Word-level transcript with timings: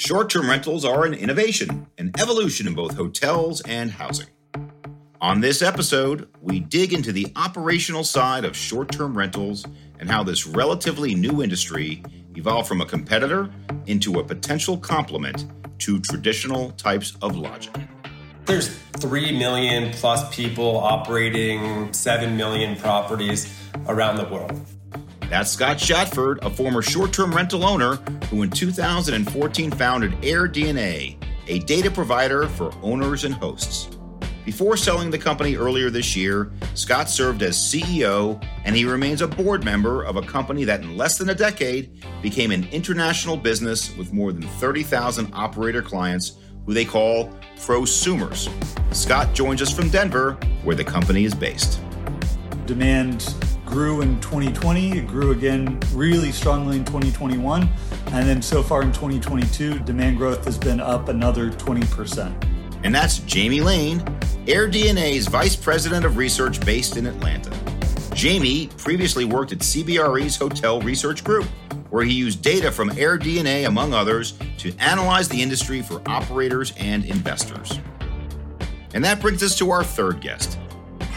Short 0.00 0.30
term 0.30 0.48
rentals 0.48 0.82
are 0.86 1.04
an 1.04 1.12
innovation, 1.12 1.86
an 1.98 2.12
evolution 2.18 2.66
in 2.66 2.72
both 2.72 2.96
hotels 2.96 3.60
and 3.60 3.90
housing. 3.90 4.28
On 5.20 5.42
this 5.42 5.60
episode, 5.60 6.26
we 6.40 6.58
dig 6.58 6.94
into 6.94 7.12
the 7.12 7.30
operational 7.36 8.02
side 8.02 8.46
of 8.46 8.56
short 8.56 8.90
term 8.90 9.16
rentals 9.16 9.66
and 9.98 10.08
how 10.08 10.22
this 10.22 10.46
relatively 10.46 11.14
new 11.14 11.42
industry 11.42 12.02
evolved 12.34 12.66
from 12.66 12.80
a 12.80 12.86
competitor 12.86 13.50
into 13.84 14.18
a 14.18 14.24
potential 14.24 14.78
complement 14.78 15.44
to 15.80 16.00
traditional 16.00 16.70
types 16.70 17.14
of 17.20 17.36
lodging. 17.36 17.86
There's 18.46 18.68
3 19.00 19.38
million 19.38 19.92
plus 19.92 20.34
people 20.34 20.78
operating 20.78 21.92
7 21.92 22.38
million 22.38 22.74
properties 22.76 23.54
around 23.86 24.16
the 24.16 24.24
world. 24.24 24.58
That's 25.30 25.52
Scott 25.52 25.78
Shatford, 25.78 26.40
a 26.42 26.50
former 26.50 26.82
short 26.82 27.12
term 27.12 27.32
rental 27.32 27.64
owner 27.64 27.94
who 28.30 28.42
in 28.42 28.50
2014 28.50 29.70
founded 29.70 30.10
AirDNA, 30.22 31.22
a 31.46 31.58
data 31.60 31.88
provider 31.88 32.48
for 32.48 32.72
owners 32.82 33.22
and 33.22 33.32
hosts. 33.32 33.96
Before 34.44 34.76
selling 34.76 35.08
the 35.08 35.18
company 35.18 35.54
earlier 35.54 35.88
this 35.88 36.16
year, 36.16 36.50
Scott 36.74 37.08
served 37.08 37.42
as 37.42 37.56
CEO 37.56 38.44
and 38.64 38.74
he 38.74 38.84
remains 38.84 39.22
a 39.22 39.28
board 39.28 39.64
member 39.64 40.02
of 40.02 40.16
a 40.16 40.22
company 40.22 40.64
that 40.64 40.80
in 40.80 40.96
less 40.96 41.16
than 41.16 41.30
a 41.30 41.34
decade 41.34 42.04
became 42.22 42.50
an 42.50 42.66
international 42.72 43.36
business 43.36 43.96
with 43.96 44.12
more 44.12 44.32
than 44.32 44.42
30,000 44.42 45.30
operator 45.32 45.80
clients 45.80 46.38
who 46.66 46.74
they 46.74 46.84
call 46.84 47.32
prosumers. 47.54 48.50
Scott 48.92 49.32
joins 49.32 49.62
us 49.62 49.72
from 49.72 49.90
Denver, 49.90 50.32
where 50.64 50.74
the 50.74 50.82
company 50.84 51.22
is 51.22 51.36
based. 51.36 51.80
Demand 52.66 53.22
grew 53.70 54.00
in 54.00 54.20
2020, 54.20 54.98
it 54.98 55.06
grew 55.06 55.30
again 55.30 55.78
really 55.94 56.32
strongly 56.32 56.76
in 56.76 56.84
2021, 56.84 57.68
and 58.06 58.28
then 58.28 58.42
so 58.42 58.62
far 58.62 58.82
in 58.82 58.90
2022, 58.92 59.78
demand 59.80 60.18
growth 60.18 60.44
has 60.44 60.58
been 60.58 60.80
up 60.80 61.08
another 61.08 61.50
20%. 61.50 62.84
And 62.84 62.92
that's 62.92 63.20
Jamie 63.20 63.60
Lane, 63.60 64.00
AirDNA's 64.46 65.28
Vice 65.28 65.54
President 65.54 66.04
of 66.04 66.16
Research 66.16 66.60
based 66.60 66.96
in 66.96 67.06
Atlanta. 67.06 67.50
Jamie 68.12 68.68
previously 68.76 69.24
worked 69.24 69.52
at 69.52 69.58
CBRE's 69.58 70.36
Hotel 70.36 70.80
Research 70.80 71.22
Group, 71.22 71.46
where 71.90 72.04
he 72.04 72.12
used 72.12 72.42
data 72.42 72.72
from 72.72 72.90
AirDNA, 72.90 73.68
among 73.68 73.94
others, 73.94 74.34
to 74.58 74.74
analyze 74.78 75.28
the 75.28 75.40
industry 75.40 75.80
for 75.80 76.02
operators 76.06 76.72
and 76.76 77.04
investors. 77.04 77.78
And 78.94 79.04
that 79.04 79.20
brings 79.20 79.44
us 79.44 79.56
to 79.58 79.70
our 79.70 79.84
third 79.84 80.20
guest. 80.20 80.58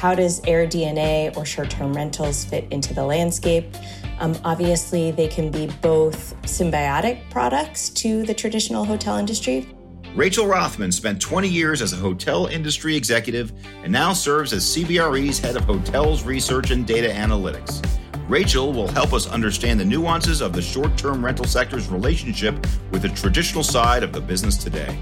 How 0.04 0.14
does 0.14 0.42
AirDNA 0.42 1.38
or 1.38 1.46
short 1.46 1.70
term 1.70 1.94
rentals 1.94 2.44
fit 2.44 2.68
into 2.72 2.94
the 2.94 3.06
landscape? 3.06 3.74
Um, 4.20 4.36
obviously, 4.44 5.12
they 5.12 5.30
can 5.30 5.50
be 5.50 5.68
both 5.82 6.36
symbiotic 6.42 7.30
products 7.30 7.88
to 7.92 8.24
the 8.24 8.34
traditional 8.34 8.84
hotel 8.84 9.16
industry. 9.16 9.66
Rachael 10.14 10.46
Rothman 10.46 10.92
spent 10.92 11.22
20 11.22 11.48
years 11.48 11.82
as 11.82 11.94
a 11.94 11.96
hotel 11.96 12.48
industry 12.48 12.98
executive 12.98 13.54
and 13.82 13.94
now 13.94 14.12
serves 14.12 14.52
as 14.52 14.66
CBRE's 14.66 15.40
head 15.40 15.56
of 15.56 15.64
hotels 15.64 16.24
research 16.24 16.72
and 16.72 16.86
data 16.86 17.08
analytics. 17.08 17.82
Rachael 18.28 18.74
will 18.74 18.90
help 18.90 19.14
us 19.14 19.26
understand 19.26 19.80
the 19.80 19.86
nuances 19.86 20.42
of 20.42 20.52
the 20.52 20.62
short 20.62 20.98
term 20.98 21.24
rental 21.24 21.46
sector's 21.46 21.88
relationship 21.88 22.56
with 22.92 23.04
the 23.04 23.10
traditional 23.10 23.64
side 23.64 24.04
of 24.04 24.12
the 24.12 24.20
business 24.20 24.58
today. 24.58 25.00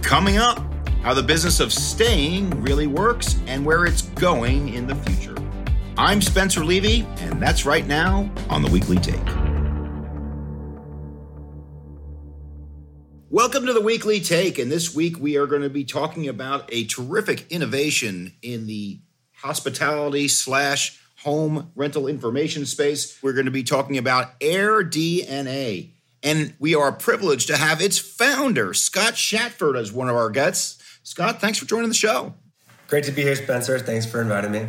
Coming 0.00 0.36
up, 0.36 0.62
how 1.02 1.14
the 1.14 1.22
business 1.22 1.60
of 1.60 1.72
staying 1.72 2.50
really 2.62 2.86
works 2.86 3.38
and 3.46 3.64
where 3.64 3.84
it's 3.84 4.02
going 4.02 4.74
in 4.74 4.86
the 4.86 4.94
future. 4.94 5.36
I'm 5.96 6.20
Spencer 6.20 6.64
Levy, 6.64 7.06
and 7.20 7.40
that's 7.40 7.64
right 7.64 7.86
now 7.86 8.30
on 8.50 8.62
the 8.62 8.70
Weekly 8.70 8.98
Take. 8.98 9.24
Welcome 13.30 13.66
to 13.66 13.72
the 13.72 13.80
Weekly 13.80 14.20
Take, 14.20 14.58
and 14.58 14.70
this 14.70 14.94
week 14.94 15.18
we 15.18 15.36
are 15.36 15.46
going 15.46 15.62
to 15.62 15.70
be 15.70 15.84
talking 15.84 16.28
about 16.28 16.68
a 16.72 16.84
terrific 16.86 17.50
innovation 17.50 18.32
in 18.42 18.66
the 18.66 19.00
hospitality 19.34 20.28
slash 20.28 21.00
home 21.22 21.72
rental 21.74 22.08
information 22.08 22.66
space. 22.66 23.18
We're 23.22 23.32
going 23.32 23.46
to 23.46 23.50
be 23.50 23.62
talking 23.62 23.98
about 23.98 24.38
AirDNA, 24.40 25.90
and 26.22 26.54
we 26.58 26.74
are 26.74 26.92
privileged 26.92 27.48
to 27.48 27.56
have 27.56 27.80
its 27.80 27.98
founder, 27.98 28.74
Scott 28.74 29.16
Shatford, 29.16 29.76
as 29.76 29.92
one 29.92 30.08
of 30.08 30.16
our 30.16 30.30
guests. 30.30 30.82
Scott, 31.06 31.40
thanks 31.40 31.56
for 31.56 31.66
joining 31.66 31.88
the 31.88 31.94
show. 31.94 32.34
Great 32.88 33.04
to 33.04 33.12
be 33.12 33.22
here, 33.22 33.36
Spencer. 33.36 33.78
Thanks 33.78 34.04
for 34.04 34.20
inviting 34.20 34.50
me. 34.50 34.66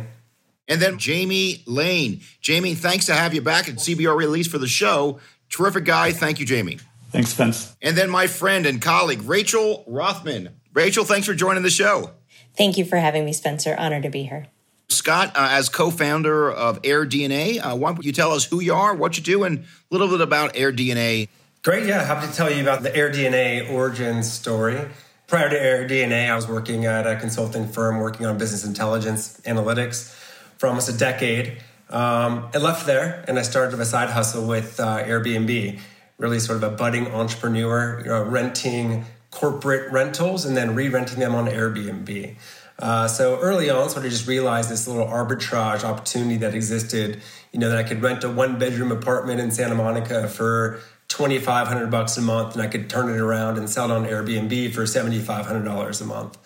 And 0.68 0.80
then 0.80 0.96
Jamie 0.96 1.64
Lane. 1.66 2.20
Jamie, 2.40 2.76
thanks 2.76 3.06
to 3.06 3.14
have 3.14 3.34
you 3.34 3.42
back 3.42 3.68
at 3.68 3.74
CBR 3.74 4.16
Release 4.16 4.46
for 4.46 4.58
the 4.58 4.68
show. 4.68 5.18
Terrific 5.50 5.84
guy. 5.84 6.12
Thank 6.12 6.38
you, 6.38 6.46
Jamie. 6.46 6.78
Thanks, 7.10 7.30
Spence. 7.30 7.74
And 7.82 7.96
then 7.96 8.08
my 8.08 8.28
friend 8.28 8.66
and 8.66 8.80
colleague, 8.80 9.22
Rachael 9.22 9.82
Rothman. 9.88 10.50
Rachael, 10.72 11.04
thanks 11.04 11.26
for 11.26 11.34
joining 11.34 11.64
the 11.64 11.70
show. 11.70 12.12
Thank 12.56 12.78
you 12.78 12.84
for 12.84 12.98
having 12.98 13.24
me, 13.24 13.32
Spencer. 13.32 13.74
Honored 13.76 14.04
to 14.04 14.08
be 14.08 14.22
here. 14.22 14.46
Scott, 14.90 15.32
uh, 15.34 15.48
as 15.50 15.68
co-founder 15.68 16.52
of 16.52 16.80
AirDNA, 16.82 17.58
uh, 17.64 17.74
why 17.74 17.92
don't 17.92 18.04
you 18.04 18.12
tell 18.12 18.30
us 18.30 18.44
who 18.44 18.60
you 18.60 18.74
are, 18.74 18.94
what 18.94 19.18
you 19.18 19.24
do, 19.24 19.42
and 19.42 19.58
a 19.58 19.64
little 19.90 20.06
bit 20.06 20.20
about 20.20 20.54
AirDNA? 20.54 21.28
Great, 21.64 21.84
yeah. 21.86 22.04
Happy 22.04 22.28
to 22.28 22.32
tell 22.32 22.48
you 22.48 22.62
about 22.62 22.84
the 22.84 22.90
AirDNA 22.90 23.72
origin 23.72 24.22
story. 24.22 24.88
Prior 25.28 25.50
to 25.50 25.56
AirDNA, 25.56 26.30
I 26.30 26.34
was 26.34 26.48
working 26.48 26.86
at 26.86 27.06
a 27.06 27.14
consulting 27.14 27.68
firm 27.68 27.98
working 27.98 28.24
on 28.24 28.38
business 28.38 28.64
intelligence 28.64 29.38
analytics 29.44 30.10
for 30.56 30.68
almost 30.68 30.88
a 30.88 30.96
decade. 30.96 31.58
Um, 31.90 32.48
I 32.54 32.56
left 32.56 32.86
there 32.86 33.26
and 33.28 33.38
I 33.38 33.42
started 33.42 33.78
a 33.78 33.84
side 33.84 34.08
hustle 34.08 34.48
with 34.48 34.80
uh, 34.80 35.04
Airbnb, 35.04 35.80
really 36.16 36.38
sort 36.38 36.56
of 36.56 36.72
a 36.72 36.74
budding 36.74 37.08
entrepreneur, 37.08 38.00
you 38.00 38.06
know, 38.06 38.22
renting 38.22 39.04
corporate 39.30 39.92
rentals 39.92 40.46
and 40.46 40.56
then 40.56 40.74
re-renting 40.74 41.18
them 41.18 41.34
on 41.34 41.46
Airbnb. 41.46 42.34
Uh, 42.78 43.06
so 43.06 43.38
early 43.40 43.68
on, 43.68 43.90
sort 43.90 44.06
of 44.06 44.10
just 44.10 44.26
realized 44.26 44.70
this 44.70 44.88
little 44.88 45.06
arbitrage 45.06 45.84
opportunity 45.84 46.38
that 46.38 46.54
existed. 46.54 47.20
You 47.52 47.60
know 47.60 47.68
that 47.68 47.76
I 47.76 47.82
could 47.82 48.00
rent 48.00 48.24
a 48.24 48.30
one-bedroom 48.30 48.92
apartment 48.92 49.40
in 49.40 49.50
Santa 49.50 49.74
Monica 49.74 50.26
for 50.26 50.80
twenty 51.08 51.38
five 51.38 51.66
hundred 51.66 51.90
bucks 51.90 52.16
a 52.16 52.22
month, 52.22 52.54
and 52.54 52.62
I 52.62 52.66
could 52.66 52.88
turn 52.88 53.08
it 53.08 53.18
around 53.18 53.58
and 53.58 53.68
sell 53.68 53.90
it 53.90 53.94
on 53.94 54.04
Airbnb 54.04 54.72
for 54.72 54.86
seventy 54.86 55.18
five 55.18 55.46
hundred 55.46 55.64
dollars 55.64 56.00
a 56.00 56.04
month. 56.04 56.38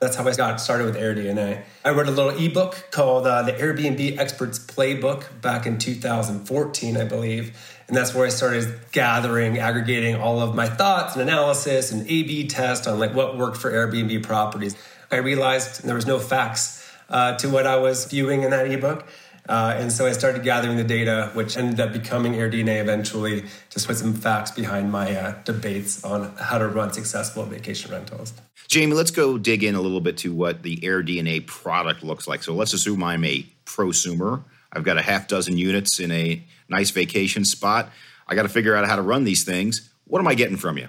That's 0.00 0.16
how 0.16 0.28
I 0.28 0.34
got 0.34 0.60
started 0.60 0.84
with 0.84 0.96
AirDNA. 0.96 1.62
I 1.84 1.90
wrote 1.90 2.06
a 2.06 2.10
little 2.10 2.36
ebook 2.38 2.88
called 2.90 3.26
uh, 3.26 3.42
the 3.42 3.52
Airbnb 3.52 4.18
Experts 4.18 4.58
Playbook 4.58 5.40
back 5.40 5.64
in 5.64 5.78
2014, 5.78 6.96
I 6.98 7.04
believe. 7.04 7.56
And 7.88 7.96
that's 7.96 8.14
where 8.14 8.26
I 8.26 8.28
started 8.28 8.78
gathering, 8.92 9.58
aggregating 9.58 10.16
all 10.16 10.40
of 10.40 10.54
my 10.54 10.68
thoughts 10.68 11.14
and 11.14 11.22
analysis 11.22 11.92
and 11.92 12.02
A/B 12.02 12.48
test 12.48 12.86
on 12.86 12.98
like 12.98 13.14
what 13.14 13.38
worked 13.38 13.56
for 13.56 13.70
Airbnb 13.70 14.22
properties. 14.22 14.76
I 15.10 15.16
realized 15.16 15.84
there 15.84 15.94
was 15.94 16.06
no 16.06 16.18
facts 16.18 16.86
uh, 17.08 17.36
to 17.38 17.48
what 17.48 17.66
I 17.66 17.76
was 17.76 18.04
viewing 18.06 18.42
in 18.42 18.50
that 18.50 18.70
ebook. 18.70 19.06
Uh, 19.48 19.74
and 19.76 19.92
so 19.92 20.06
I 20.06 20.12
started 20.12 20.42
gathering 20.42 20.76
the 20.76 20.84
data, 20.84 21.30
which 21.34 21.56
ended 21.56 21.78
up 21.80 21.92
becoming 21.92 22.32
AirDNA 22.32 22.80
eventually, 22.80 23.44
just 23.70 23.88
with 23.88 23.98
some 23.98 24.14
facts 24.14 24.50
behind 24.50 24.90
my 24.90 25.14
uh, 25.16 25.34
debates 25.44 26.04
on 26.04 26.34
how 26.36 26.58
to 26.58 26.66
run 26.66 26.92
successful 26.92 27.44
vacation 27.44 27.92
rentals. 27.92 28.32
Jamie, 28.68 28.94
let's 28.94 29.12
go 29.12 29.38
dig 29.38 29.62
in 29.62 29.74
a 29.74 29.80
little 29.80 30.00
bit 30.00 30.16
to 30.18 30.34
what 30.34 30.62
the 30.62 30.78
AirDNA 30.78 31.46
product 31.46 32.02
looks 32.02 32.26
like. 32.26 32.42
So 32.42 32.54
let's 32.54 32.72
assume 32.72 33.02
I'm 33.04 33.24
a 33.24 33.46
prosumer. 33.64 34.42
I've 34.72 34.84
got 34.84 34.98
a 34.98 35.02
half 35.02 35.28
dozen 35.28 35.56
units 35.56 36.00
in 36.00 36.10
a 36.10 36.42
nice 36.68 36.90
vacation 36.90 37.44
spot. 37.44 37.90
I 38.26 38.34
got 38.34 38.42
to 38.42 38.48
figure 38.48 38.74
out 38.74 38.86
how 38.86 38.96
to 38.96 39.02
run 39.02 39.24
these 39.24 39.44
things. 39.44 39.88
What 40.04 40.18
am 40.18 40.26
I 40.26 40.34
getting 40.34 40.56
from 40.56 40.78
you? 40.78 40.88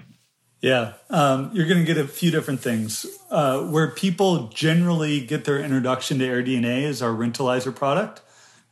Yeah, 0.60 0.94
um, 1.08 1.50
you're 1.52 1.68
going 1.68 1.78
to 1.78 1.84
get 1.84 1.98
a 1.98 2.08
few 2.08 2.32
different 2.32 2.60
things. 2.60 3.06
Uh, 3.30 3.62
where 3.66 3.90
people 3.92 4.48
generally 4.48 5.20
get 5.20 5.44
their 5.44 5.60
introduction 5.60 6.18
to 6.18 6.26
AirDNA 6.26 6.82
is 6.82 7.00
our 7.00 7.12
Rentalizer 7.12 7.74
product. 7.74 8.22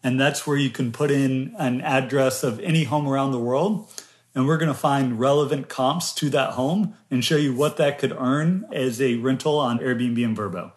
And 0.06 0.20
that's 0.20 0.46
where 0.46 0.56
you 0.56 0.70
can 0.70 0.92
put 0.92 1.10
in 1.10 1.56
an 1.58 1.80
address 1.80 2.44
of 2.44 2.60
any 2.60 2.84
home 2.84 3.08
around 3.08 3.32
the 3.32 3.40
world. 3.40 3.90
And 4.36 4.46
we're 4.46 4.56
going 4.56 4.72
to 4.72 4.78
find 4.78 5.18
relevant 5.18 5.68
comps 5.68 6.14
to 6.14 6.30
that 6.30 6.50
home 6.50 6.94
and 7.10 7.24
show 7.24 7.34
you 7.34 7.52
what 7.52 7.76
that 7.78 7.98
could 7.98 8.12
earn 8.12 8.66
as 8.72 9.02
a 9.02 9.16
rental 9.16 9.58
on 9.58 9.80
Airbnb 9.80 10.24
and 10.24 10.36
Vrbo. 10.36 10.70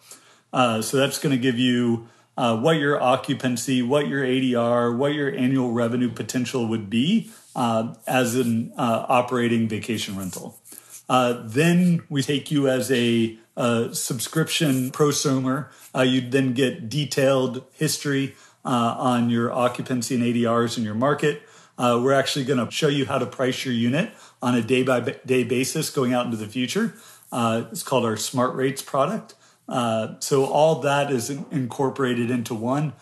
Uh, 0.52 0.82
so 0.82 0.98
that's 0.98 1.20
going 1.20 1.30
to 1.30 1.40
give 1.40 1.60
you 1.60 2.10
uh, 2.38 2.58
what 2.58 2.78
your 2.78 3.00
occupancy, 3.00 3.84
what 3.84 4.08
your 4.08 4.24
ADR, 4.24 4.98
what 4.98 5.14
your 5.14 5.32
annual 5.32 5.74
revenue 5.74 6.10
potential 6.10 6.68
would 6.68 6.90
be 6.90 7.30
uh, 7.56 7.94
as 8.08 8.34
an 8.34 8.74
uh, 8.78 9.06
operating 9.08 9.68
vacation 9.68 10.18
rental. 10.18 10.60
Uh, 11.08 11.44
then 11.46 12.02
we 12.10 12.24
take 12.24 12.50
you 12.50 12.68
as 12.68 12.92
a, 12.92 13.38
a 13.56 13.94
subscription 13.94 14.90
prosumer. 14.90 15.68
Uh, 15.94 16.02
you 16.02 16.20
then 16.20 16.54
get 16.54 16.90
detailed 16.90 17.64
history 17.74 18.34
uh, 18.66 18.96
on 18.98 19.30
your 19.30 19.52
occupancy 19.52 20.16
and 20.16 20.24
ADRs 20.24 20.78
in 20.78 20.84
your 20.84 20.96
market. 20.96 21.42
Uh, 21.78 22.00
we're 22.04 22.14
actually 22.14 22.46
going 22.46 22.64
to 22.64 22.70
show 22.72 22.90
you 22.90 23.06
how 23.06 23.18
to 23.18 23.26
price 23.26 23.64
your 23.64 23.74
unit 23.74 24.12
on 24.42 24.56
a 24.56 24.62
day 24.62 24.84
by 24.84 25.00
day 25.26 25.44
basis 25.44 25.90
going 25.90 26.14
out 26.14 26.26
into 26.26 26.38
the 26.38 26.48
future. 26.48 26.94
Uh, 27.32 27.64
it's 27.72 27.84
called 27.84 28.06
our 28.06 28.18
Smart 28.18 28.56
Rates 28.56 28.82
product. 28.82 29.36
Uh, 29.68 30.16
so 30.20 30.46
all 30.46 30.82
that 30.82 31.12
is 31.12 31.30
incorporated 31.30 32.30
into 32.32 32.54
one. 32.54 32.94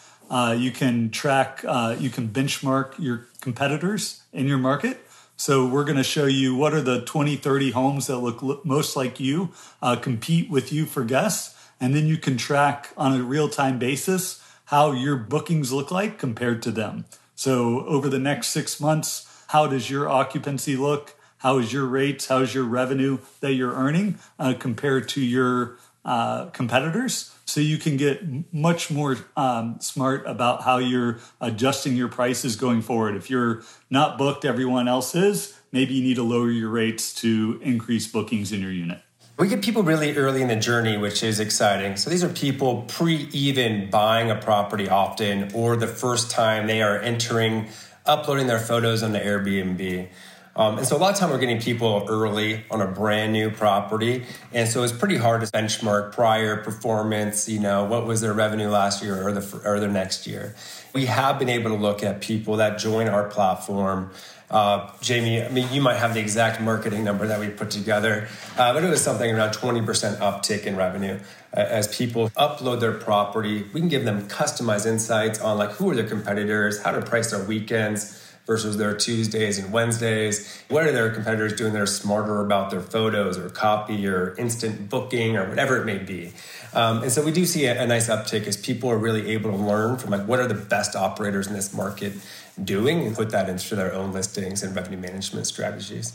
you 0.57 0.71
can 0.71 1.09
track, 1.09 1.63
you 1.63 2.09
can 2.09 2.29
benchmark 2.29 2.93
your 2.99 3.27
competitors 3.41 4.23
in 4.33 4.47
your 4.47 4.57
market 4.57 4.99
So 5.39 5.67
we're 5.67 5.83
going 5.83 5.97
to 5.97 6.03
show 6.03 6.25
you 6.25 6.55
what 6.55 6.73
are 6.73 6.81
the 6.81 7.01
20, 7.01 7.35
30 7.35 7.71
homes 7.71 8.07
that 8.07 8.17
look 8.17 8.65
most 8.65 8.95
like 8.95 9.19
you, 9.19 9.51
uh, 9.83 9.95
compete 9.95 10.49
with 10.49 10.73
you 10.73 10.87
for 10.87 11.03
guests. 11.03 11.55
And 11.79 11.95
then 11.95 12.07
you 12.07 12.17
can 12.17 12.37
track 12.37 12.89
on 12.97 13.13
a 13.13 13.23
real 13.23 13.47
time 13.47 13.77
basis 13.77 14.43
how 14.67 14.91
your 14.91 15.15
bookings 15.15 15.71
look 15.71 15.91
like 15.91 16.19
compared 16.19 16.61
to 16.61 16.71
them. 16.71 17.05
So 17.35 17.85
over 17.85 18.09
the 18.09 18.19
next 18.19 18.47
six 18.47 18.79
months, 18.81 19.43
how 19.49 19.67
does 19.67 19.89
your 19.89 20.09
occupancy 20.09 20.75
look? 20.75 21.15
How 21.37 21.57
is 21.59 21.71
your 21.71 21.85
rates? 21.85 22.27
How 22.27 22.39
is 22.39 22.53
your 22.53 22.65
revenue 22.65 23.19
that 23.39 23.53
you're 23.53 23.73
earning 23.73 24.19
uh, 24.37 24.55
compared 24.59 25.07
to 25.09 25.21
your 25.21 25.77
uh, 26.03 26.47
competitors? 26.47 27.33
So 27.45 27.61
you 27.61 27.77
can 27.77 27.95
get 27.95 28.53
much 28.53 28.91
more 28.91 29.17
um, 29.37 29.77
smart 29.79 30.25
about 30.25 30.63
how 30.63 30.79
you're 30.79 31.19
adjusting 31.39 31.95
your 31.95 32.09
prices 32.09 32.57
going 32.57 32.81
forward. 32.81 33.15
If 33.15 33.29
you're 33.29 33.63
not 33.89 34.17
booked, 34.17 34.43
everyone 34.43 34.89
else 34.89 35.15
is. 35.15 35.57
Maybe 35.71 35.93
you 35.93 36.03
need 36.03 36.15
to 36.15 36.23
lower 36.23 36.51
your 36.51 36.69
rates 36.69 37.13
to 37.21 37.59
increase 37.63 38.07
bookings 38.07 38.51
in 38.51 38.61
your 38.61 38.71
unit. 38.71 39.01
We 39.37 39.47
get 39.47 39.61
people 39.61 39.83
really 39.83 40.17
early 40.17 40.41
in 40.41 40.47
the 40.47 40.55
journey, 40.55 40.97
which 40.97 41.21
is 41.21 41.39
exciting. 41.39 41.95
So 41.97 42.09
these 42.09 42.23
are 42.23 42.29
people 42.29 42.81
pre 42.87 43.29
even 43.31 43.91
buying 43.91 44.31
a 44.31 44.35
property 44.35 44.89
often, 44.89 45.51
or 45.53 45.75
the 45.75 45.85
first 45.85 46.31
time 46.31 46.65
they 46.65 46.81
are 46.81 46.97
entering, 46.97 47.67
uploading 48.03 48.47
their 48.47 48.57
photos 48.57 49.03
on 49.03 49.11
the 49.11 49.19
Airbnb. 49.19 50.09
Um, 50.55 50.79
and 50.79 50.87
so 50.87 50.97
a 50.97 50.97
lot 50.97 51.13
of 51.13 51.19
time 51.19 51.29
we're 51.29 51.37
getting 51.37 51.61
people 51.61 52.07
early 52.09 52.65
on 52.71 52.81
a 52.81 52.87
brand 52.87 53.31
new 53.31 53.51
property. 53.51 54.25
And 54.53 54.67
so 54.67 54.81
it's 54.81 54.91
pretty 54.91 55.17
hard 55.17 55.41
to 55.41 55.47
benchmark 55.47 56.13
prior 56.13 56.63
performance, 56.63 57.47
you 57.47 57.59
know, 57.59 57.85
what 57.85 58.07
was 58.07 58.21
their 58.21 58.33
revenue 58.33 58.69
last 58.69 59.03
year 59.03 59.27
or 59.27 59.31
the, 59.31 59.61
or 59.63 59.79
the 59.79 59.87
next 59.87 60.25
year. 60.25 60.55
We 60.93 61.05
have 61.05 61.37
been 61.37 61.49
able 61.49 61.69
to 61.69 61.77
look 61.77 62.01
at 62.01 62.21
people 62.21 62.57
that 62.57 62.79
join 62.79 63.07
our 63.07 63.25
platform 63.25 64.09
uh, 64.49 64.91
Jamie, 65.01 65.43
I 65.43 65.49
mean, 65.49 65.67
you 65.73 65.81
might 65.81 65.97
have 65.97 66.13
the 66.13 66.21
exact 66.21 66.61
marketing 66.61 67.03
number 67.03 67.27
that 67.27 67.39
we 67.39 67.49
put 67.49 67.69
together, 67.69 68.27
uh, 68.57 68.73
but 68.73 68.83
it 68.83 68.89
was 68.89 69.01
something 69.01 69.29
around 69.29 69.51
20% 69.51 70.19
uptick 70.19 70.63
in 70.63 70.77
revenue. 70.77 71.19
Uh, 71.55 71.59
as 71.59 71.93
people 71.95 72.29
upload 72.29 72.79
their 72.79 72.93
property, 72.93 73.65
we 73.73 73.81
can 73.81 73.89
give 73.89 74.05
them 74.05 74.27
customized 74.29 74.85
insights 74.85 75.39
on 75.41 75.57
like 75.57 75.71
who 75.71 75.89
are 75.89 75.95
their 75.95 76.07
competitors, 76.07 76.81
how 76.81 76.91
to 76.91 77.01
price 77.01 77.31
their 77.31 77.43
weekends 77.43 78.23
versus 78.45 78.77
their 78.77 78.95
Tuesdays 78.95 79.59
and 79.59 79.73
Wednesdays. 79.73 80.63
What 80.69 80.85
are 80.85 80.93
their 80.93 81.13
competitors 81.13 81.53
doing 81.53 81.73
that 81.73 81.81
are 81.81 81.85
smarter 81.85 82.39
about 82.39 82.71
their 82.71 82.79
photos 82.79 83.37
or 83.37 83.49
copy 83.49 84.07
or 84.07 84.33
instant 84.37 84.89
booking 84.89 85.35
or 85.35 85.49
whatever 85.49 85.81
it 85.81 85.85
may 85.85 85.97
be? 85.97 86.31
Um, 86.73 87.03
and 87.03 87.11
so 87.11 87.21
we 87.23 87.31
do 87.31 87.45
see 87.45 87.65
a, 87.65 87.83
a 87.83 87.85
nice 87.85 88.07
uptick 88.07 88.47
as 88.47 88.55
people 88.55 88.89
are 88.89 88.97
really 88.97 89.31
able 89.31 89.51
to 89.51 89.57
learn 89.57 89.97
from 89.97 90.11
like 90.11 90.25
what 90.25 90.39
are 90.39 90.47
the 90.47 90.53
best 90.53 90.95
operators 90.95 91.47
in 91.47 91.53
this 91.53 91.73
market 91.73 92.13
doing 92.63 93.05
and 93.05 93.15
put 93.15 93.29
that 93.31 93.49
into 93.49 93.75
their 93.75 93.93
own 93.93 94.11
listings 94.11 94.63
and 94.63 94.75
revenue 94.75 94.97
management 94.97 95.47
strategies. 95.47 96.13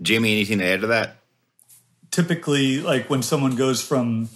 Jamie, 0.00 0.32
anything 0.32 0.58
to 0.58 0.64
add 0.64 0.80
to 0.82 0.86
that? 0.88 1.16
Typically, 2.10 2.80
like 2.80 3.10
when 3.10 3.22
someone 3.22 3.56
goes 3.56 3.82
from, 3.82 4.28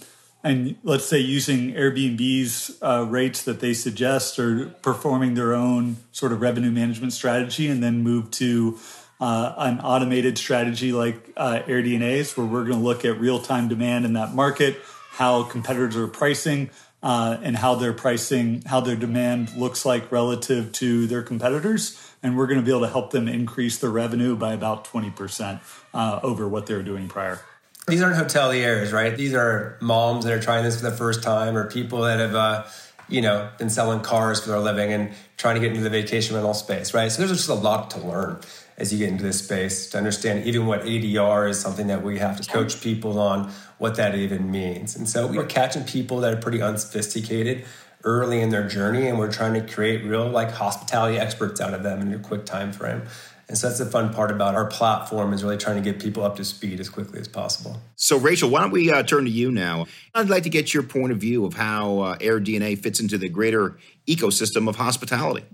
and 0.43 0.75
let's 0.83 1.05
say 1.05 1.19
using 1.19 1.73
Airbnb's 1.73 2.77
uh, 2.81 3.05
rates 3.09 3.43
that 3.43 3.59
they 3.59 3.73
suggest 3.73 4.37
or 4.39 4.67
performing 4.81 5.33
their 5.33 5.53
own 5.53 5.97
sort 6.11 6.31
of 6.31 6.41
revenue 6.41 6.71
management 6.71 7.13
strategy 7.13 7.67
and 7.69 7.81
then 7.81 8.03
move 8.03 8.29
to 8.31 8.77
uh, 9.21 9.53
an 9.57 9.79
automated 9.79 10.37
strategy 10.37 10.91
like 10.91 11.31
uh, 11.37 11.61
AirDNA's, 11.65 12.35
where 12.35 12.45
we're 12.45 12.65
going 12.65 12.79
to 12.79 12.83
look 12.83 13.05
at 13.05 13.19
real 13.19 13.39
time 13.39 13.69
demand 13.69 14.05
in 14.05 14.13
that 14.13 14.33
market, 14.33 14.77
how 15.11 15.43
competitors 15.43 15.95
are 15.95 16.07
pricing, 16.07 16.69
uh, 17.03 17.37
and 17.43 17.57
how 17.57 17.75
their 17.75 17.93
pricing, 17.93 18.63
how 18.65 18.79
their 18.79 18.95
demand 18.95 19.53
looks 19.55 19.85
like 19.85 20.11
relative 20.11 20.71
to 20.71 21.05
their 21.05 21.21
competitors. 21.21 21.99
And 22.23 22.37
we're 22.37 22.47
going 22.47 22.59
to 22.59 22.65
be 22.65 22.71
able 22.71 22.81
to 22.81 22.91
help 22.91 23.11
them 23.11 23.27
increase 23.27 23.77
their 23.77 23.89
revenue 23.89 24.37
by 24.37 24.53
about 24.53 24.85
20% 24.85 25.59
uh, 25.93 26.19
over 26.23 26.47
what 26.47 26.65
they 26.65 26.73
were 26.73 26.81
doing 26.81 27.09
prior. 27.09 27.41
These 27.85 28.01
aren't 28.01 28.15
hoteliers, 28.15 28.93
right? 28.93 29.15
These 29.15 29.33
are 29.33 29.77
moms 29.81 30.23
that 30.23 30.33
are 30.33 30.41
trying 30.41 30.63
this 30.63 30.79
for 30.79 30.89
the 30.89 30.95
first 30.95 31.21
time 31.21 31.57
or 31.57 31.69
people 31.69 32.03
that 32.03 32.19
have, 32.19 32.33
uh, 32.33 32.63
you 33.09 33.21
know, 33.21 33.49
been 33.57 33.69
selling 33.69 33.99
cars 33.99 34.39
for 34.39 34.51
their 34.51 34.59
living 34.59 34.93
and 34.93 35.11
trying 35.35 35.55
to 35.55 35.61
get 35.61 35.71
into 35.71 35.83
the 35.83 35.89
vacation 35.89 36.35
rental 36.35 36.53
space, 36.53 36.93
right? 36.93 37.11
So 37.11 37.17
there's 37.17 37.37
just 37.37 37.49
a 37.49 37.53
lot 37.53 37.91
to 37.91 37.99
learn 37.99 38.39
as 38.83 38.91
you 38.91 38.99
get 38.99 39.07
into 39.07 39.23
this 39.23 39.39
space 39.39 39.89
to 39.89 39.97
understand 39.97 40.45
even 40.45 40.65
what 40.65 40.81
ADR 40.81 41.49
is 41.49 41.57
something 41.57 41.87
that 41.87 42.03
we 42.03 42.19
have 42.19 42.39
to 42.41 42.51
coach 42.51 42.81
people 42.81 43.17
on 43.17 43.49
what 43.77 43.95
that 43.95 44.13
even 44.13 44.51
means. 44.51 44.97
And 44.97 45.07
so 45.07 45.25
we're 45.25 45.45
catching 45.45 45.85
people 45.85 46.19
that 46.19 46.33
are 46.33 46.37
pretty 46.37 46.61
unsophisticated 46.61 47.63
early 48.03 48.41
in 48.41 48.49
their 48.49 48.67
journey 48.67 49.07
and 49.07 49.17
we're 49.17 49.31
trying 49.31 49.53
to 49.53 49.73
create 49.73 50.03
real 50.03 50.27
like 50.27 50.51
hospitality 50.51 51.17
experts 51.17 51.61
out 51.61 51.73
of 51.73 51.81
them 51.81 52.01
in 52.01 52.13
a 52.13 52.19
quick 52.19 52.45
time 52.45 52.73
frame. 52.73 53.03
And 53.47 53.57
so 53.57 53.67
that's 53.67 53.79
the 53.79 53.85
fun 53.85 54.13
part 54.13 54.31
about 54.31 54.53
our 54.55 54.65
platform 54.65 55.31
is 55.31 55.45
really 55.45 55.57
trying 55.57 55.81
to 55.81 55.81
get 55.81 56.01
people 56.01 56.23
up 56.23 56.35
to 56.35 56.43
speed 56.43 56.81
as 56.81 56.89
quickly 56.89 57.21
as 57.21 57.29
possible. 57.29 57.79
So, 57.95 58.17
Rachael, 58.17 58.49
why 58.49 58.61
don't 58.61 58.71
we 58.71 58.91
uh, 58.91 59.03
turn 59.03 59.23
to 59.25 59.29
you 59.29 59.49
now? 59.51 59.85
I'd 60.13 60.29
like 60.29 60.43
to 60.43 60.49
get 60.49 60.73
your 60.73 60.83
point 60.83 61.13
of 61.13 61.19
view 61.19 61.45
of 61.45 61.53
how 61.53 61.99
uh, 61.99 62.17
AirDNA 62.17 62.79
fits 62.79 62.99
into 62.99 63.17
the 63.17 63.29
greater 63.29 63.77
ecosystem 64.07 64.67
of 64.67 64.75
hospitality 64.75 65.45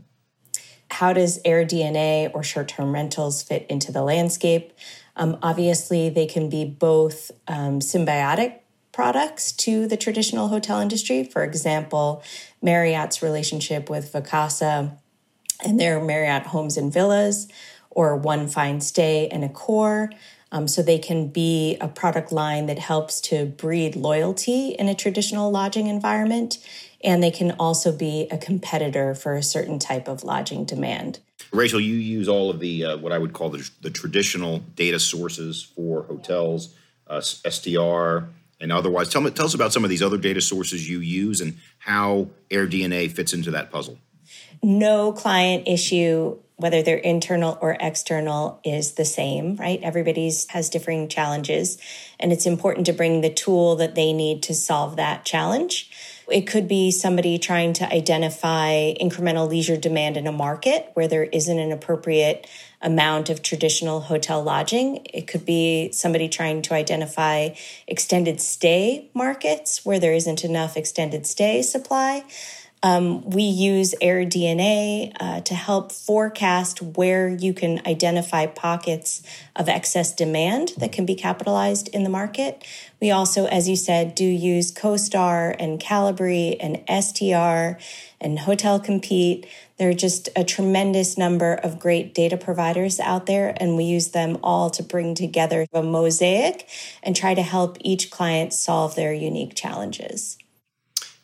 how 0.92 1.14
does 1.14 1.42
AirDNA 1.44 2.32
or 2.34 2.44
short 2.44 2.68
term 2.68 2.94
rentals 2.94 3.44
fit 3.44 3.66
into 3.70 3.92
the 3.92 4.02
landscape? 4.04 4.74
Um, 5.16 5.38
obviously, 5.42 6.10
they 6.10 6.26
can 6.26 6.50
be 6.50 6.66
both 6.66 7.32
um, 7.48 7.80
symbiotic 7.80 8.60
products 8.92 9.52
to 9.52 9.88
the 9.88 9.98
traditional 9.98 10.48
hotel 10.48 10.80
industry. 10.80 11.24
For 11.24 11.44
example, 11.44 12.24
Marriott's 12.62 13.22
relationship 13.22 13.90
with 13.90 14.12
Vacasa 14.12 14.98
and 15.64 15.80
their 15.80 16.02
Marriott 16.02 16.48
Homes 16.48 16.78
and 16.78 16.92
Villas, 16.92 17.48
or 17.90 18.16
One 18.16 18.48
Fine 18.48 18.82
Stay 18.82 19.28
and 19.28 19.44
Accor. 19.44 20.10
Um, 20.52 20.68
so 20.68 20.82
they 20.82 20.98
can 20.98 21.28
be 21.28 21.78
a 21.80 21.88
product 21.88 22.32
line 22.32 22.66
that 22.66 22.80
helps 22.80 23.22
to 23.22 23.46
breed 23.46 23.96
loyalty 23.96 24.70
in 24.70 24.88
a 24.88 24.96
traditional 24.96 25.52
lodging 25.52 25.86
environment 25.86 26.58
and 27.04 27.24
they 27.24 27.32
can 27.32 27.52
also 27.60 27.92
be 27.92 28.28
a 28.32 28.38
competitor 28.38 29.16
for 29.16 29.36
a 29.36 29.44
certain 29.44 29.80
type 29.80 30.08
of 30.08 30.24
lodging 30.24 30.66
demand. 30.66 31.20
Rachael, 31.52 31.80
you 31.80 31.96
use 31.96 32.28
all 32.28 32.50
of 32.50 32.60
the 32.60 32.86
uh, 32.86 32.98
what 32.98 33.12
I 33.12 33.18
would 33.18 33.34
call 33.34 33.50
the, 33.50 33.70
the, 33.82 33.90
traditional 33.90 34.60
data 34.76 35.00
sources 35.00 35.64
for 35.64 36.04
hotels, 36.04 36.76
uh, 37.08 37.22
STR, 37.22 38.28
and 38.60 38.72
otherwise. 38.72 39.10
Tell, 39.10 39.22
me, 39.22 39.32
tell 39.32 39.46
us 39.46 39.54
about 39.54 39.74
some 39.74 39.84
of 39.84 39.90
these 39.90 40.04
other 40.04 40.18
data 40.18 40.42
sources 40.42 40.90
you 40.90 41.00
use 41.00 41.42
and 41.42 41.58
how 41.80 42.30
AirDNA 42.52 43.12
fits 43.12 43.34
into 43.34 43.52
that 43.52 43.72
puzzle. 43.72 43.98
No 44.62 45.14
client 45.14 45.68
issue, 45.68 46.38
whether 46.60 46.84
they're 46.84 46.98
internal 46.98 47.58
or 47.62 47.78
external, 47.80 48.60
is 48.64 48.94
the 48.94 49.06
same, 49.06 49.56
right? 49.56 49.80
Everybody's 49.82 50.46
has 50.50 50.70
differing 50.70 51.08
challenges, 51.08 51.78
and 52.20 52.34
it's 52.34 52.46
important 52.46 52.86
to 52.86 52.94
bring 52.94 53.22
the 53.22 53.30
tool 53.30 53.78
that 53.78 53.96
they 53.96 54.12
need 54.12 54.44
to 54.44 54.54
solve 54.54 54.98
that 54.98 55.24
challenge. 55.24 55.90
It 56.30 56.46
could 56.48 56.68
be 56.68 56.92
somebody 56.92 57.40
trying 57.40 57.74
to 57.74 57.92
identify 57.92 58.94
incremental 58.94 59.50
leisure 59.50 59.78
demand 59.78 60.18
in 60.18 60.28
a 60.28 60.32
market 60.32 60.92
where 60.94 61.08
there 61.08 61.24
isn't 61.24 61.58
an 61.58 61.72
appropriate 61.72 62.46
amount 62.82 63.30
of 63.30 63.42
traditional 63.42 64.02
hotel 64.02 64.44
lodging. 64.44 65.06
It 65.06 65.28
could 65.28 65.46
be 65.46 65.92
somebody 65.92 66.30
trying 66.30 66.62
to 66.64 66.74
identify 66.74 67.50
extended 67.88 68.40
stay 68.40 69.10
markets 69.14 69.86
where 69.86 70.00
there 70.00 70.14
isn't 70.14 70.44
enough 70.44 70.78
extended 70.78 71.26
stay 71.26 71.62
supply. 71.62 72.24
Um, 72.82 73.30
we 73.30 73.44
use 73.44 73.94
AirDNA 74.02 75.14
uh, 75.20 75.42
to 75.42 75.54
help 75.54 75.92
forecast 75.92 76.82
where 76.82 77.28
you 77.28 77.54
can 77.54 77.82
identify 77.86 78.46
pockets 78.46 79.22
of 79.56 79.68
excess 79.68 80.16
demand 80.16 80.72
that 80.78 80.94
can 80.94 81.06
be 81.06 81.16
capitalized 81.16 81.90
in 81.90 82.04
the 82.04 82.10
market. 82.10 82.64
We 83.02 83.12
also, 83.12 83.48
as 83.48 83.68
you 83.68 83.76
said, 83.76 84.16
do 84.16 84.26
use 84.26 84.72
CoStar 84.72 85.56
and 85.60 85.80
Kalibri 85.80 86.56
and 86.60 86.82
STR 86.88 87.82
and 88.22 88.40
Hotel 88.40 88.80
Compete. 88.80 89.46
There 89.78 89.90
are 89.90 89.94
just 89.94 90.30
a 90.36 90.46
tremendous 90.46 91.18
number 91.18 91.54
of 91.54 91.80
great 91.80 92.14
data 92.14 92.38
providers 92.38 93.00
out 93.02 93.26
there, 93.26 93.54
and 93.58 93.76
we 93.76 93.84
use 93.84 94.10
them 94.10 94.38
all 94.42 94.70
to 94.72 94.84
bring 94.84 95.16
together 95.16 95.66
a 95.74 95.84
mosaic 95.84 96.68
and 97.04 97.14
try 97.14 97.34
to 97.34 97.42
help 97.42 97.78
each 97.82 98.10
client 98.10 98.54
solve 98.54 98.96
their 98.96 99.14
unique 99.14 99.54
challenges. 99.54 100.39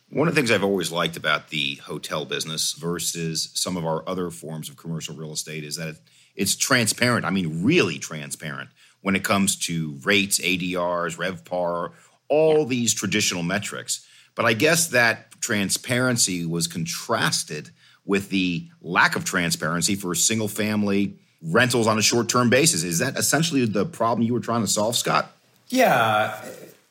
One 0.09 0.27
of 0.27 0.35
the 0.35 0.39
things 0.39 0.51
I've 0.51 0.63
always 0.63 0.91
liked 0.91 1.17
about 1.17 1.49
the 1.49 1.75
hotel 1.75 2.25
business 2.25 2.73
versus 2.73 3.49
some 3.53 3.75
of 3.75 3.85
our 3.85 4.07
other 4.07 4.29
forms 4.29 4.69
of 4.69 4.77
commercial 4.77 5.15
real 5.15 5.33
estate 5.33 5.63
is 5.63 5.77
that 5.77 5.95
it's 6.35 6.55
transparent. 6.55 7.25
I 7.25 7.31
mean, 7.31 7.63
really 7.63 7.97
transparent 7.97 8.69
when 9.01 9.15
it 9.15 9.23
comes 9.23 9.55
to 9.67 9.99
rates, 10.03 10.39
ADRs, 10.39 11.17
RevPAR, 11.17 11.91
all 12.27 12.59
yeah. 12.59 12.65
these 12.65 12.93
traditional 12.93 13.43
metrics. 13.43 14.05
But 14.35 14.45
I 14.45 14.53
guess 14.53 14.87
that 14.89 15.39
transparency 15.41 16.45
was 16.45 16.67
contrasted 16.67 17.71
with 18.05 18.29
the 18.29 18.67
lack 18.81 19.15
of 19.15 19.25
transparency 19.25 19.95
for 19.95 20.13
single 20.13 20.47
family 20.47 21.17
rentals 21.41 21.87
on 21.87 21.97
a 21.97 22.01
short 22.01 22.29
term 22.29 22.49
basis. 22.49 22.83
Is 22.83 22.99
that 22.99 23.17
essentially 23.17 23.65
the 23.65 23.85
problem 23.85 24.25
you 24.25 24.33
were 24.33 24.39
trying 24.39 24.61
to 24.61 24.67
solve, 24.67 24.95
Scott? 24.95 25.31
Yeah. 25.69 26.39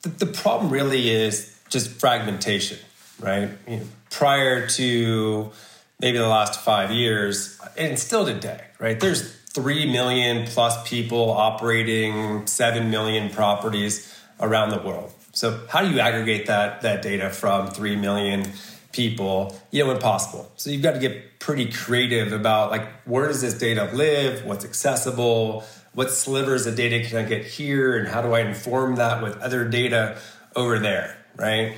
The, 0.03 0.09
the 0.09 0.27
problem 0.27 0.73
really 0.73 1.11
is 1.11 1.57
just 1.69 1.91
fragmentation 1.91 2.79
right? 3.25 3.51
You 3.67 3.79
know, 3.79 3.83
prior 4.11 4.67
to 4.69 5.51
maybe 5.99 6.19
the 6.19 6.29
last 6.29 6.61
five 6.61 6.91
years, 6.91 7.59
and 7.77 7.99
still 7.99 8.27
today, 8.27 8.61
right? 8.79 9.01
There's 9.01 9.35
3 9.55 9.91
million 9.91 10.47
plus 10.47 10.89
people 10.89 11.31
operating 11.31 12.47
7 12.47 12.91
million 12.91 13.31
properties 13.31 14.15
around 14.41 14.71
the 14.71 14.81
world. 14.81 15.13
So 15.33 15.67
how 15.69 15.81
do 15.81 15.91
you 15.91 16.01
aggregate 16.01 16.47
that 16.47 16.83
that 16.83 17.03
data 17.03 17.31
from 17.31 17.69
3 17.69 17.97
million 17.97 18.47
people? 18.93 19.59
You 19.71 19.85
know, 19.85 19.93
impossible. 19.93 20.51
So 20.57 20.71
you've 20.71 20.83
got 20.83 20.93
to 20.93 21.01
get 21.01 21.39
pretty 21.39 21.71
creative 21.71 22.33
about 22.33 22.71
like 22.71 22.87
where 23.05 23.29
does 23.29 23.41
this 23.41 23.55
data 23.55 23.91
live, 23.93 24.45
what's 24.45 24.65
accessible, 24.65 25.65
what 25.95 26.11
slivers 26.11 26.67
of 26.67 26.77
data 26.77 27.09
can 27.09 27.19
I 27.19 27.29
get 27.29 27.47
here, 27.47 27.97
and 27.97 28.09
how 28.09 28.23
do 28.23 28.33
I 28.33 28.41
inform 28.41 28.97
that 28.97 29.23
with 29.23 29.39
other 29.39 29.67
data 29.67 30.19
over 30.57 30.79
there, 30.79 31.17
right? 31.37 31.77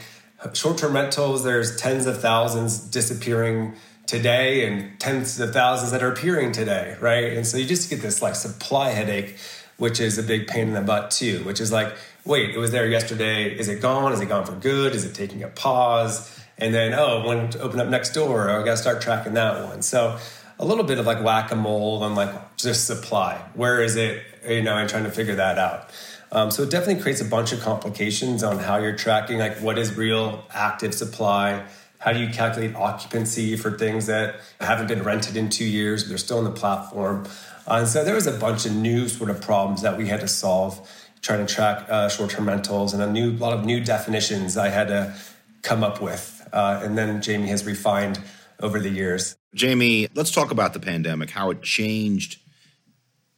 Short-term 0.54 0.94
rentals, 0.94 1.44
there's 1.44 1.76
tens 1.76 2.06
of 2.06 2.20
thousands 2.20 2.78
disappearing 2.78 3.74
today 4.06 4.66
and 4.66 4.98
tens 5.00 5.38
of 5.40 5.52
thousands 5.52 5.90
that 5.92 6.02
are 6.02 6.12
appearing 6.12 6.52
today, 6.52 6.96
right? 7.00 7.32
And 7.32 7.46
so 7.46 7.56
you 7.56 7.66
just 7.66 7.90
get 7.90 8.00
this 8.00 8.22
like 8.22 8.34
supply 8.34 8.90
headache, 8.90 9.36
which 9.78 10.00
is 10.00 10.18
a 10.18 10.22
big 10.22 10.46
pain 10.46 10.68
in 10.68 10.74
the 10.74 10.80
butt 10.80 11.10
too, 11.10 11.40
which 11.44 11.60
is 11.60 11.72
like, 11.72 11.94
wait, 12.24 12.50
it 12.50 12.58
was 12.58 12.70
there 12.70 12.88
yesterday. 12.88 13.56
Is 13.56 13.68
it 13.68 13.80
gone? 13.80 14.12
Is 14.12 14.20
it 14.20 14.28
gone 14.28 14.46
for 14.46 14.54
good? 14.54 14.94
Is 14.94 15.04
it 15.04 15.14
taking 15.14 15.42
a 15.42 15.48
pause? 15.48 16.38
And 16.58 16.74
then, 16.74 16.94
oh, 16.94 17.26
when 17.26 17.50
to 17.50 17.60
open 17.60 17.80
up 17.80 17.88
next 17.88 18.12
door, 18.14 18.48
I 18.48 18.58
got 18.58 18.72
to 18.72 18.76
start 18.76 19.00
tracking 19.00 19.34
that 19.34 19.64
one. 19.68 19.82
So 19.82 20.18
a 20.58 20.64
little 20.64 20.84
bit 20.84 20.98
of 20.98 21.06
like 21.06 21.22
whack 21.22 21.50
a 21.52 21.56
mole 21.56 22.04
and 22.04 22.14
like 22.14 22.56
just 22.56 22.86
supply. 22.86 23.40
Where 23.54 23.82
is 23.82 23.96
it? 23.96 24.22
You 24.48 24.62
know, 24.62 24.76
and 24.76 24.88
trying 24.88 25.04
to 25.04 25.10
figure 25.10 25.34
that 25.34 25.58
out. 25.58 25.90
Um, 26.32 26.50
so 26.50 26.64
it 26.64 26.70
definitely 26.70 27.02
creates 27.02 27.20
a 27.20 27.24
bunch 27.24 27.52
of 27.52 27.60
complications 27.60 28.42
on 28.42 28.58
how 28.58 28.78
you're 28.78 28.96
tracking, 28.96 29.38
like 29.38 29.58
what 29.58 29.78
is 29.78 29.96
real 29.96 30.44
active 30.52 30.94
supply. 30.94 31.64
How 31.98 32.12
do 32.12 32.20
you 32.20 32.28
calculate 32.28 32.74
occupancy 32.74 33.56
for 33.56 33.76
things 33.76 34.06
that 34.06 34.36
haven't 34.60 34.88
been 34.88 35.02
rented 35.02 35.36
in 35.36 35.48
two 35.48 35.64
years, 35.64 36.08
they're 36.08 36.18
still 36.18 36.38
on 36.38 36.44
the 36.44 36.50
platform? 36.50 37.26
Uh, 37.66 37.78
and 37.78 37.88
so 37.88 38.04
there 38.04 38.14
was 38.14 38.26
a 38.26 38.38
bunch 38.38 38.66
of 38.66 38.74
new 38.74 39.08
sort 39.08 39.30
of 39.30 39.40
problems 39.40 39.82
that 39.82 39.96
we 39.96 40.06
had 40.06 40.20
to 40.20 40.28
solve 40.28 40.88
trying 41.22 41.44
to 41.44 41.52
track 41.52 41.86
uh, 41.88 42.08
short-term 42.08 42.46
rentals 42.46 42.94
and 42.94 43.02
a 43.02 43.10
new 43.10 43.32
lot 43.32 43.52
of 43.52 43.64
new 43.64 43.82
definitions 43.82 44.56
I 44.56 44.68
had 44.68 44.88
to 44.88 45.14
come 45.62 45.82
up 45.82 46.00
with. 46.00 46.46
Uh, 46.52 46.80
and 46.84 46.96
then 46.96 47.20
Jamie 47.20 47.48
has 47.48 47.64
refined 47.64 48.20
over 48.60 48.78
the 48.78 48.90
years. 48.90 49.36
Jamie, 49.54 50.08
let's 50.14 50.30
talk 50.30 50.50
about 50.50 50.72
the 50.72 50.80
pandemic, 50.80 51.30
how 51.30 51.50
it 51.50 51.62
changed 51.62 52.38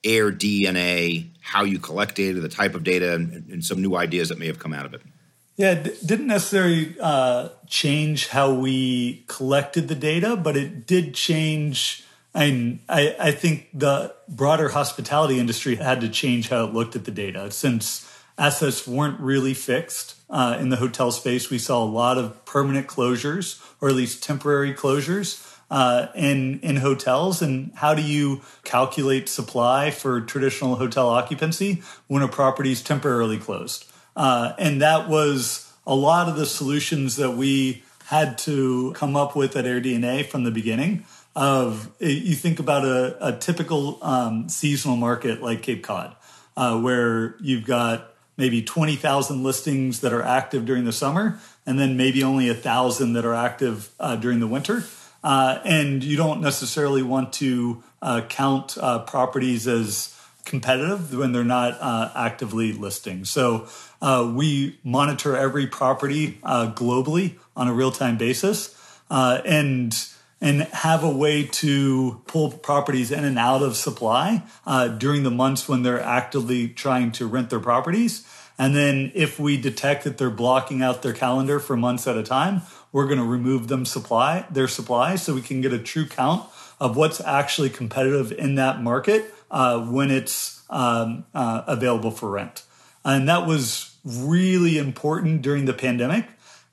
AirDNA, 0.05 1.29
how 1.41 1.65
you 1.65 1.79
collect 1.79 2.15
data, 2.15 2.41
the 2.41 2.49
type 2.49 2.75
of 2.75 2.85
data, 2.85 3.15
and, 3.15 3.49
and 3.51 3.65
some 3.65 3.83
new 3.83 3.97
ideas 3.97 4.29
that 4.29 4.39
may 4.39 4.47
have 4.47 4.59
come 4.59 4.73
out 4.73 4.87
of 4.87 4.95
it. 4.95 5.03
Yeah, 5.57 5.73
it 5.73 6.07
didn't 6.07 6.29
necessarily 6.29 6.95
uh, 7.01 7.49
change 7.67 8.29
how 8.29 8.55
we 8.55 9.25
collected 9.27 9.89
the 9.89 9.97
data, 9.97 10.37
but 10.37 10.57
it 10.57 10.87
did 10.87 11.15
change. 11.15 12.05
I, 12.33 12.79
I, 12.89 13.17
I 13.19 13.31
think 13.33 13.69
the 13.75 14.15
broader 14.29 14.69
hospitality 14.69 15.41
industry 15.41 15.75
had 15.75 16.01
to 16.03 16.09
change 16.09 16.49
how 16.49 16.65
it 16.65 16.75
looked 16.75 16.95
at 16.95 17.05
the 17.05 17.11
data 17.11 17.51
since 17.51 18.09
assets 18.39 18.87
weren't 18.87 19.19
really 19.19 19.55
fixed. 19.55 20.15
Uh, 20.31 20.59
in 20.61 20.69
the 20.69 20.77
hotel 20.77 21.11
space, 21.11 21.51
we 21.51 21.59
saw 21.59 21.83
a 21.83 21.87
lot 21.87 22.19
of 22.19 22.45
permanent 22.45 22.87
closures, 22.87 23.61
or 23.81 23.89
at 23.89 23.95
least 23.95 24.23
temporary 24.23 24.75
closures 24.75 25.48
uh, 25.71 26.09
in 26.15 26.61
in 26.61 26.77
hotels. 26.77 27.43
And 27.43 27.73
how 27.75 27.95
do 27.95 28.03
you 28.03 28.43
calculate 28.65 29.29
supply 29.29 29.91
for 29.91 30.21
traditional 30.21 30.77
hotel 30.77 31.09
occupancy 31.09 31.83
when 32.07 32.23
a 32.23 32.29
property 32.29 32.73
is 32.73 32.83
temporarily 32.83 33.39
closed? 33.39 33.85
Uh, 34.17 34.53
and 34.59 34.83
that 34.83 35.09
was 35.09 35.73
a 35.87 35.95
lot 35.95 36.29
of 36.29 36.37
the 36.37 36.47
solutions 36.47 37.17
that 37.17 37.33
we 37.33 37.83
had 38.07 38.39
to 38.39 38.93
come 38.95 39.17
up 39.17 39.37
with 39.37 39.57
at 39.57 39.65
AirDNA 39.65 40.27
from 40.27 40.45
the 40.45 40.51
beginning. 40.51 41.05
Of 41.37 41.91
you 42.01 42.35
think 42.35 42.59
about 42.59 42.85
a, 42.85 43.29
a 43.29 43.39
typical 43.39 44.03
um, 44.03 44.49
seasonal 44.49 44.97
market 44.97 45.41
like 45.41 45.63
Cape 45.63 45.85
Cod, 45.85 46.17
uh, 46.57 46.81
where 46.81 47.37
you've 47.41 47.65
got 47.65 48.13
maybe 48.37 48.63
20,000 48.63 49.45
listings 49.45 50.01
that 50.01 50.13
are 50.13 50.23
active 50.23 50.67
during 50.67 50.85
the 50.85 50.93
summer, 50.93 51.39
and 51.65 51.79
then 51.79 51.97
maybe 51.97 52.25
only 52.25 52.49
a 52.49 52.55
thousand 52.55 53.13
that 53.13 53.25
are 53.25 53.35
active 53.35 53.91
uh, 54.01 54.17
during 54.17 54.41
the 54.41 54.49
winter. 54.49 54.85
Uh, 55.23 55.61
and 55.65 56.05
you 56.05 56.17
don't 56.17 56.41
necessarily 56.41 57.03
want 57.03 57.33
to 57.33 57.83
uh, 58.01 58.21
count 58.29 58.79
uh, 58.81 59.01
properties 59.01 59.67
as 59.67 60.15
competitive 60.45 61.15
when 61.15 61.33
they're 61.33 61.45
not 61.45 61.77
uh, 61.81 62.11
actively 62.15 62.73
listing. 62.73 63.25
So 63.25 63.69
uh, 64.01 64.31
we 64.35 64.79
monitor 64.85 65.37
every 65.37 65.67
property 65.67 66.39
globally 66.43 67.35
on 67.57 67.69
a 67.69 67.75
real 67.75 67.91
time 67.91 68.17
basis, 68.17 68.75
and 69.11 70.09
and 70.41 70.63
have 70.63 71.03
a 71.03 71.11
way 71.11 71.43
to 71.43 72.23
pull 72.29 72.53
properties 72.53 73.11
in 73.11 73.25
and 73.25 73.39
out 73.39 73.61
of 73.61 73.77
supply 73.77 74.45
during 74.99 75.25
the 75.25 75.31
months 75.31 75.69
when 75.69 75.83
they're 75.83 76.01
actively 76.01 76.69
trying 76.69 77.11
to 77.13 77.27
rent 77.27 77.51
their 77.51 77.61
properties. 77.61 78.25
And 78.59 78.75
then 78.75 79.13
if 79.15 79.39
we 79.39 79.57
detect 79.57 80.05
that 80.05 80.19
they're 80.19 80.31
blocking 80.31 80.83
out 80.83 81.03
their 81.03 81.13
calendar 81.13 81.61
for 81.61 81.77
months 81.77 82.09
at 82.09 82.17
a 82.17 82.25
time, 82.25 82.63
we're 82.93 83.07
going 83.07 83.19
to 83.19 83.25
remove 83.25 83.69
them 83.69 83.85
supply 83.85 84.47
their 84.51 84.69
supply 84.69 85.17
so 85.17 85.35
we 85.35 85.43
can 85.43 85.61
get 85.61 85.73
a 85.73 85.79
true 85.79 86.07
count 86.07 86.49
of 86.81 86.97
what's 86.97 87.21
actually 87.21 87.71
competitive 87.71 88.33
in 88.33 88.55
that 88.55 88.83
market 88.83 89.35
uh, 89.51 89.81
when 89.81 90.11
it's 90.11 90.63
um, 90.71 91.25
uh, 91.35 91.63
available 91.67 92.11
for 92.11 92.31
rent. 92.31 92.63
And 93.05 93.29
that 93.29 93.47
was 93.47 93.97
really 94.05 94.79
important 94.79 95.43
during 95.43 95.65
the 95.65 95.75
pandemic 95.75 96.27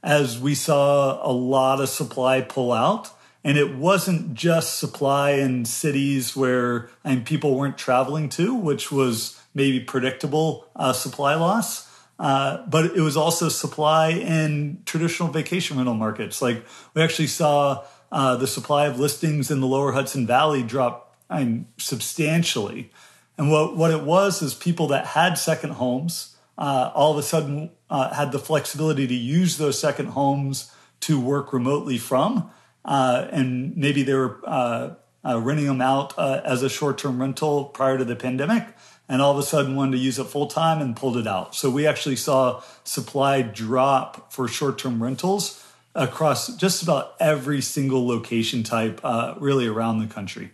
as 0.04 0.40
we 0.40 0.54
saw 0.54 1.28
a 1.28 1.32
lot 1.32 1.82
of 1.82 1.90
supply 1.90 2.42
pull 2.42 2.72
out. 2.72 3.10
And 3.44 3.58
it 3.58 3.76
wasn't 3.76 4.34
just 4.34 4.80
supply 4.80 5.32
in 5.32 5.66
cities 5.66 6.36
where 6.36 6.90
I 7.04 7.16
mean, 7.16 7.26
people 7.26 7.56
weren't 7.56 7.78
traveling 7.78 8.30
to, 8.30 8.56
which 8.56 8.92
was 8.92 9.40
maybe 9.54 9.80
predictable 9.80 10.68
uh, 10.76 10.94
supply 10.94 11.36
loss. 11.36 11.90
Uh, 12.18 12.66
but 12.68 12.86
it 12.86 13.02
was 13.02 13.18
also 13.18 13.50
supply 13.50 14.10
in 14.10 14.82
traditional 14.86 15.30
vacation 15.30 15.78
rental 15.78 15.96
markets. 15.96 16.42
Like 16.42 16.64
we 16.94 17.02
actually 17.02 17.28
saw 17.28 17.84
uh, 18.12 18.38
the 18.38 18.48
supply 18.48 18.86
of 18.86 19.00
listings 19.00 19.52
in 19.52 19.60
the 19.60 19.68
lower 19.68 19.92
Hudson 19.92 20.26
Valley 20.26 20.64
drop 20.64 21.16
I 21.30 21.44
mean, 21.44 21.68
substantially. 21.78 22.92
And 23.38 23.52
what, 23.52 23.76
what 23.76 23.92
it 23.92 24.04
was 24.04 24.42
is 24.42 24.54
people 24.54 24.88
that 24.88 25.08
had 25.08 25.38
second 25.38 25.72
homes 25.72 26.38
uh, 26.58 26.92
all 26.96 27.12
of 27.12 27.18
a 27.18 27.24
sudden 27.24 27.72
uh, 27.90 28.14
had 28.14 28.32
the 28.32 28.40
flexibility 28.40 29.06
to 29.08 29.14
use 29.14 29.58
those 29.58 29.78
second 29.78 30.08
homes 30.08 30.72
to 31.02 31.20
work 31.20 31.52
remotely 31.52 31.98
from. 31.98 32.50
Uh, 32.86 33.28
and 33.32 33.76
maybe 33.76 34.04
they 34.04 34.14
were 34.14 34.96
renting 35.26 35.66
them 35.66 35.82
out 35.82 36.18
as 36.18 36.64
a 36.64 36.70
short 36.70 36.98
term 36.98 37.20
rental 37.20 37.66
prior 37.66 37.98
to 37.98 38.06
the 38.06 38.16
pandemic 38.16 38.68
and 39.08 39.22
all 39.22 39.32
of 39.32 39.38
a 39.38 39.44
sudden 39.44 39.76
wanted 39.76 39.92
to 39.92 39.98
use 39.98 40.18
it 40.20 40.26
full 40.26 40.48
time 40.48 40.82
and 40.82 40.96
pulled 40.96 41.18
it 41.18 41.28
out. 41.28 41.56
So 41.56 41.70
we 41.70 41.86
actually 41.86 42.16
saw 42.16 42.62
supply 42.84 43.42
drop 43.42 44.32
for 44.32 44.48
short 44.48 44.78
term 44.78 45.02
rentals 45.02 45.64
across 45.94 46.56
just 46.58 46.84
about 46.84 47.16
every 47.20 47.62
single 47.62 48.06
location 48.08 48.64
type, 48.64 49.00
uh, 49.04 49.36
really 49.40 49.68
around 49.68 50.00
the 50.00 50.08
country. 50.08 50.52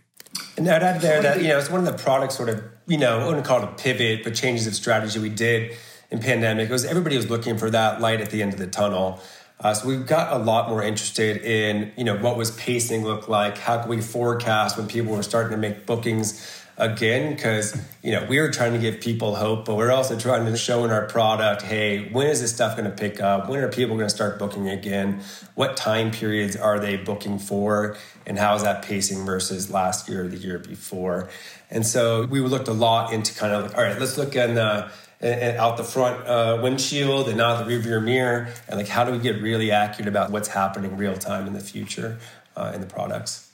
And 0.56 0.68
I'd 0.68 0.82
add 0.82 1.00
there 1.00 1.22
that 1.22 1.42
you 1.42 1.48
know 1.48 1.58
it's 1.58 1.70
one 1.70 1.86
of 1.86 1.86
the 1.86 2.02
products 2.02 2.36
sort 2.36 2.48
of 2.48 2.62
you 2.86 2.98
know 2.98 3.20
I 3.20 3.26
wouldn't 3.26 3.44
call 3.44 3.62
it 3.62 3.64
a 3.64 3.72
pivot, 3.72 4.24
but 4.24 4.34
changes 4.34 4.66
of 4.66 4.74
strategy 4.74 5.18
we 5.18 5.28
did 5.28 5.76
in 6.10 6.20
pandemic. 6.20 6.68
It 6.68 6.72
was 6.72 6.84
everybody 6.84 7.16
was 7.16 7.30
looking 7.30 7.58
for 7.58 7.70
that 7.70 8.00
light 8.00 8.20
at 8.20 8.30
the 8.30 8.42
end 8.42 8.52
of 8.52 8.58
the 8.58 8.66
tunnel. 8.66 9.20
Uh, 9.60 9.72
so 9.72 9.86
we 9.86 9.96
got 9.96 10.32
a 10.32 10.38
lot 10.42 10.68
more 10.68 10.82
interested 10.82 11.36
in 11.38 11.92
you 11.96 12.04
know 12.04 12.16
what 12.16 12.36
was 12.36 12.50
pacing 12.52 13.04
look 13.04 13.28
like, 13.28 13.58
how 13.58 13.78
could 13.78 13.88
we 13.88 14.00
forecast 14.00 14.76
when 14.76 14.86
people 14.86 15.14
were 15.14 15.22
starting 15.22 15.52
to 15.52 15.56
make 15.56 15.86
bookings 15.86 16.61
again 16.76 17.34
because 17.34 17.76
you 18.02 18.12
know 18.12 18.26
we 18.28 18.38
are 18.38 18.50
trying 18.50 18.72
to 18.72 18.78
give 18.78 19.00
people 19.00 19.34
hope 19.34 19.66
but 19.66 19.76
we're 19.76 19.92
also 19.92 20.18
trying 20.18 20.46
to 20.46 20.56
show 20.56 20.84
in 20.84 20.90
our 20.90 21.06
product 21.06 21.62
hey 21.62 22.08
when 22.10 22.26
is 22.26 22.40
this 22.40 22.54
stuff 22.54 22.76
going 22.76 22.90
to 22.90 22.96
pick 22.96 23.20
up? 23.20 23.48
When 23.48 23.60
are 23.60 23.68
people 23.68 23.96
going 23.96 24.08
to 24.08 24.14
start 24.14 24.38
booking 24.38 24.68
again? 24.68 25.22
What 25.54 25.76
time 25.76 26.10
periods 26.10 26.56
are 26.56 26.78
they 26.78 26.96
booking 26.96 27.38
for? 27.38 27.96
And 28.26 28.38
how 28.38 28.54
is 28.54 28.62
that 28.62 28.82
pacing 28.82 29.24
versus 29.24 29.70
last 29.70 30.08
year 30.08 30.24
or 30.24 30.28
the 30.28 30.36
year 30.36 30.58
before? 30.58 31.28
And 31.70 31.86
so 31.86 32.26
we 32.26 32.40
looked 32.40 32.68
a 32.68 32.72
lot 32.72 33.12
into 33.12 33.34
kind 33.34 33.52
of 33.52 33.64
like 33.64 33.76
all 33.76 33.82
right 33.82 33.98
let's 33.98 34.16
look 34.18 34.36
in 34.36 34.54
the 34.54 34.90
out 35.22 35.76
the 35.76 35.84
front 35.84 36.26
uh, 36.26 36.58
windshield 36.62 37.28
and 37.28 37.40
out 37.40 37.64
the 37.64 37.72
rearview 37.72 38.02
mirror 38.02 38.48
and 38.68 38.78
like 38.78 38.88
how 38.88 39.04
do 39.04 39.12
we 39.12 39.18
get 39.18 39.40
really 39.40 39.70
accurate 39.70 40.08
about 40.08 40.30
what's 40.30 40.48
happening 40.48 40.96
real 40.96 41.16
time 41.16 41.46
in 41.46 41.52
the 41.52 41.60
future 41.60 42.18
uh, 42.56 42.72
in 42.74 42.80
the 42.80 42.86
products 42.88 43.51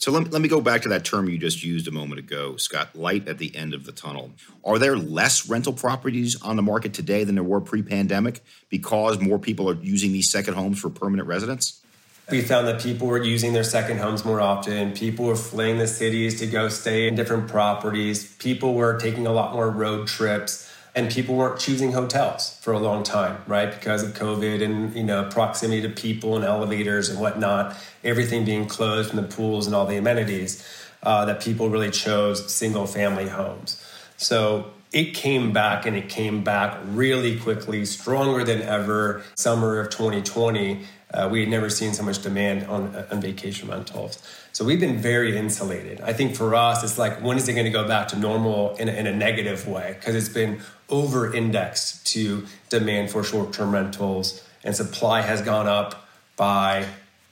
so 0.00 0.10
let, 0.10 0.30
let 0.32 0.40
me 0.40 0.48
go 0.48 0.62
back 0.62 0.80
to 0.82 0.88
that 0.88 1.04
term 1.04 1.28
you 1.28 1.36
just 1.36 1.62
used 1.62 1.86
a 1.86 1.90
moment 1.90 2.18
ago, 2.18 2.56
Scott 2.56 2.96
light 2.96 3.28
at 3.28 3.36
the 3.36 3.54
end 3.54 3.74
of 3.74 3.84
the 3.84 3.92
tunnel. 3.92 4.32
Are 4.64 4.78
there 4.78 4.96
less 4.96 5.46
rental 5.46 5.74
properties 5.74 6.40
on 6.40 6.56
the 6.56 6.62
market 6.62 6.94
today 6.94 7.22
than 7.22 7.34
there 7.34 7.44
were 7.44 7.60
pre 7.60 7.82
pandemic 7.82 8.42
because 8.70 9.20
more 9.20 9.38
people 9.38 9.68
are 9.68 9.74
using 9.74 10.12
these 10.12 10.30
second 10.30 10.54
homes 10.54 10.80
for 10.80 10.88
permanent 10.88 11.28
residence? 11.28 11.82
We 12.30 12.40
found 12.40 12.66
that 12.66 12.80
people 12.80 13.08
were 13.08 13.22
using 13.22 13.52
their 13.52 13.64
second 13.64 13.98
homes 13.98 14.24
more 14.24 14.40
often. 14.40 14.92
People 14.92 15.26
were 15.26 15.36
fleeing 15.36 15.76
the 15.76 15.86
cities 15.86 16.38
to 16.38 16.46
go 16.46 16.70
stay 16.70 17.06
in 17.06 17.14
different 17.14 17.48
properties. 17.48 18.34
People 18.36 18.72
were 18.72 18.98
taking 18.98 19.26
a 19.26 19.32
lot 19.32 19.52
more 19.52 19.68
road 19.68 20.06
trips 20.06 20.69
and 20.94 21.10
people 21.10 21.36
weren't 21.36 21.60
choosing 21.60 21.92
hotels 21.92 22.58
for 22.60 22.72
a 22.72 22.78
long 22.78 23.02
time, 23.04 23.42
right? 23.46 23.70
Because 23.72 24.02
of 24.02 24.14
COVID 24.14 24.62
and 24.62 24.94
you 24.94 25.04
know 25.04 25.24
proximity 25.30 25.82
to 25.82 25.88
people 25.88 26.36
and 26.36 26.44
elevators 26.44 27.08
and 27.08 27.20
whatnot, 27.20 27.76
everything 28.04 28.44
being 28.44 28.66
closed 28.66 29.10
and 29.14 29.18
the 29.18 29.28
pools 29.36 29.66
and 29.66 29.74
all 29.74 29.86
the 29.86 29.96
amenities. 29.96 30.64
uh, 31.02 31.24
that 31.24 31.40
people 31.40 31.70
really 31.70 31.90
chose 31.90 32.52
single 32.52 32.86
family 32.86 33.28
homes. 33.28 33.82
So 34.16 34.70
it 34.92 35.14
came 35.14 35.52
back 35.52 35.86
and 35.86 35.96
it 35.96 36.08
came 36.08 36.42
back 36.44 36.78
really 36.86 37.38
quickly, 37.38 37.84
stronger 37.84 38.44
than 38.44 38.62
ever. 38.62 39.22
Summer 39.34 39.78
of 39.80 39.90
2020, 39.90 40.82
uh, 41.14 41.28
we 41.30 41.40
had 41.40 41.48
never 41.48 41.70
seen 41.70 41.92
so 41.94 42.02
much 42.02 42.22
demand 42.22 42.66
on, 42.66 42.94
on 43.10 43.20
vacation 43.20 43.68
rentals. 43.68 44.18
So 44.52 44.64
we've 44.64 44.80
been 44.80 44.98
very 44.98 45.36
insulated. 45.36 46.00
I 46.00 46.12
think 46.12 46.34
for 46.34 46.54
us, 46.54 46.82
it's 46.82 46.98
like, 46.98 47.22
when 47.22 47.36
is 47.36 47.48
it 47.48 47.54
going 47.54 47.66
to 47.66 47.70
go 47.70 47.86
back 47.86 48.08
to 48.08 48.18
normal 48.18 48.74
in 48.76 48.88
a, 48.88 48.92
in 48.92 49.06
a 49.06 49.14
negative 49.14 49.66
way? 49.66 49.94
Because 49.98 50.14
it's 50.14 50.28
been 50.28 50.60
over 50.88 51.32
indexed 51.32 52.06
to 52.08 52.46
demand 52.68 53.10
for 53.10 53.22
short 53.22 53.52
term 53.52 53.72
rentals, 53.72 54.46
and 54.64 54.74
supply 54.74 55.22
has 55.22 55.40
gone 55.40 55.66
up 55.66 56.08
by 56.36 56.84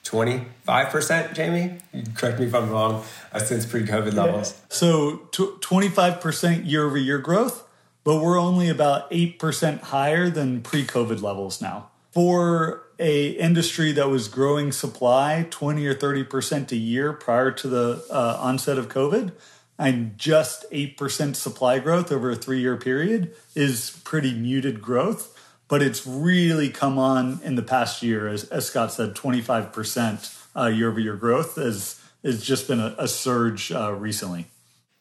25%, 0.04 1.34
Jamie? 1.34 1.78
Correct 2.14 2.38
me 2.38 2.46
if 2.46 2.54
I'm 2.54 2.70
wrong, 2.70 3.04
uh, 3.32 3.38
since 3.38 3.66
pre 3.66 3.82
COVID 3.82 4.14
levels. 4.14 4.52
Yeah. 4.52 4.66
So 4.70 5.16
t- 5.32 5.52
25% 5.60 6.68
year 6.68 6.86
over 6.86 6.96
year 6.96 7.18
growth, 7.18 7.68
but 8.04 8.22
we're 8.22 8.38
only 8.38 8.68
about 8.68 9.10
8% 9.10 9.80
higher 9.80 10.30
than 10.30 10.62
pre 10.62 10.84
COVID 10.84 11.20
levels 11.20 11.60
now. 11.60 11.90
For 12.12 12.87
a 12.98 13.28
industry 13.30 13.92
that 13.92 14.08
was 14.08 14.28
growing 14.28 14.72
supply 14.72 15.46
20 15.50 15.86
or 15.86 15.94
30% 15.94 16.72
a 16.72 16.76
year 16.76 17.12
prior 17.12 17.50
to 17.52 17.68
the 17.68 18.04
uh, 18.10 18.38
onset 18.40 18.78
of 18.78 18.88
COVID, 18.88 19.32
and 19.78 20.18
just 20.18 20.70
8% 20.72 21.36
supply 21.36 21.78
growth 21.78 22.10
over 22.10 22.30
a 22.30 22.36
three 22.36 22.60
year 22.60 22.76
period 22.76 23.34
is 23.54 24.00
pretty 24.04 24.34
muted 24.34 24.82
growth. 24.82 25.34
But 25.68 25.82
it's 25.82 26.06
really 26.06 26.70
come 26.70 26.98
on 26.98 27.40
in 27.44 27.54
the 27.54 27.62
past 27.62 28.02
year, 28.02 28.26
as, 28.26 28.44
as 28.44 28.66
Scott 28.66 28.92
said, 28.92 29.14
25% 29.14 30.44
uh, 30.56 30.66
year 30.66 30.88
over 30.90 30.98
year 30.98 31.14
growth 31.14 31.56
has, 31.56 32.02
has 32.24 32.42
just 32.42 32.66
been 32.66 32.80
a, 32.80 32.94
a 32.98 33.06
surge 33.06 33.70
uh, 33.70 33.92
recently. 33.92 34.46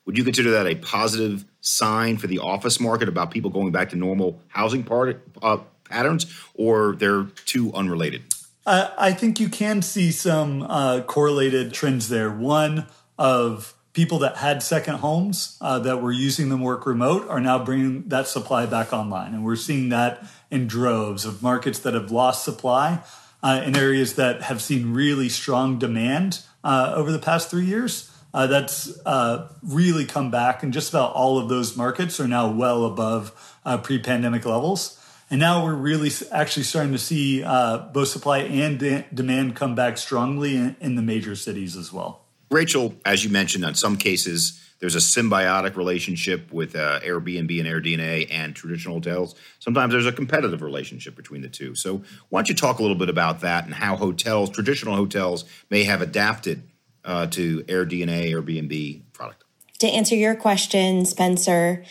Would 0.05 0.17
you 0.17 0.23
consider 0.23 0.51
that 0.51 0.67
a 0.67 0.75
positive 0.75 1.45
sign 1.61 2.17
for 2.17 2.27
the 2.27 2.39
office 2.39 2.79
market 2.79 3.09
about 3.09 3.31
people 3.31 3.49
going 3.49 3.71
back 3.71 3.89
to 3.89 3.95
normal 3.95 4.41
housing 4.47 4.83
part, 4.83 5.21
uh, 5.41 5.57
patterns, 5.89 6.25
or 6.53 6.95
they're 6.95 7.23
too 7.45 7.73
unrelated? 7.73 8.23
I 8.69 9.13
think 9.13 9.39
you 9.39 9.47
can 9.47 9.81
see 9.81 10.11
some 10.11 10.61
uh, 10.63 10.99
correlated 11.01 11.73
trends 11.73 12.09
there. 12.09 12.29
One 12.29 12.87
of 13.17 13.73
people 13.93 14.19
that 14.19 14.37
had 14.37 14.61
second 14.61 14.95
homes 14.95 15.57
uh, 15.61 15.79
that 15.79 16.01
were 16.01 16.11
using 16.11 16.49
them 16.49 16.61
work 16.61 16.85
remote 16.85 17.27
are 17.29 17.39
now 17.39 17.57
bringing 17.63 18.03
that 18.09 18.27
supply 18.27 18.65
back 18.65 18.93
online. 18.93 19.33
And 19.33 19.43
we're 19.43 19.55
seeing 19.55 19.89
that 19.89 20.23
in 20.51 20.67
droves 20.67 21.25
of 21.25 21.41
markets 21.41 21.79
that 21.79 21.93
have 21.93 22.11
lost 22.11 22.43
supply 22.43 23.01
uh, 23.41 23.63
in 23.65 23.75
areas 23.75 24.15
that 24.15 24.43
have 24.43 24.61
seen 24.61 24.93
really 24.93 25.29
strong 25.29 25.79
demand 25.79 26.41
uh, 26.63 26.93
over 26.95 27.11
the 27.11 27.19
past 27.19 27.49
three 27.49 27.65
years. 27.65 28.11
Uh, 28.33 28.45
that's 28.45 28.99
uh, 29.05 29.47
really 29.63 30.05
come 30.05 30.29
back, 30.29 30.61
and 30.61 30.73
just 30.73 30.89
about 30.89 31.13
all 31.13 31.39
of 31.39 31.49
those 31.49 31.75
markets 31.75 32.19
are 32.19 32.27
now 32.27 32.51
well 32.51 32.85
above 32.85 33.57
uh, 33.65 33.77
pre 33.77 33.97
pandemic 33.97 34.45
levels. 34.45 34.96
And 35.29 35.39
now 35.39 35.65
we're 35.65 35.75
really 35.75 36.11
actually 36.31 36.63
starting 36.63 36.93
to 36.93 36.97
see 36.97 37.41
both 37.41 38.07
supply 38.07 38.39
and 38.39 38.79
de- 38.79 39.05
demand 39.13 39.55
come 39.55 39.75
back 39.75 39.97
strongly 39.97 40.55
in, 40.55 40.75
in 40.79 40.95
the 40.95 41.01
major 41.01 41.35
cities 41.35 41.75
as 41.75 41.91
well. 41.91 42.21
Rachael, 42.49 42.95
as 43.05 43.25
you 43.25 43.29
mentioned, 43.29 43.65
in 43.65 43.75
some 43.75 43.97
cases, 43.97 44.63
there's 44.79 44.95
a 44.95 44.99
symbiotic 44.99 45.75
relationship 45.75 46.51
with 46.53 46.75
uh, 46.75 46.99
Airbnb 47.01 47.59
and 47.59 47.67
AirDNA 47.67 48.27
and 48.29 48.55
traditional 48.55 48.95
hotels. 48.95 49.35
Sometimes 49.59 49.91
there's 49.91 50.05
a 50.05 50.11
competitive 50.11 50.61
relationship 50.61 51.15
between 51.15 51.41
the 51.41 51.49
two. 51.49 51.75
So, 51.75 52.03
why 52.29 52.39
don't 52.39 52.49
you 52.49 52.55
talk 52.55 52.79
a 52.79 52.81
little 52.81 52.97
bit 52.97 53.09
about 53.09 53.41
that 53.41 53.65
and 53.65 53.73
how 53.73 53.95
hotels, 53.95 54.49
traditional 54.49 54.95
hotels, 54.95 55.45
may 55.69 55.83
have 55.83 56.01
adapted 56.01 56.63
uh, 57.03 57.27
to 57.27 57.63
AirDNA, 57.63 58.31
Airbnb 58.31 59.01
product? 59.13 59.43
To 59.79 59.87
answer 59.87 60.15
your 60.15 60.35
question, 60.35 61.05
Spencer, 61.05 61.83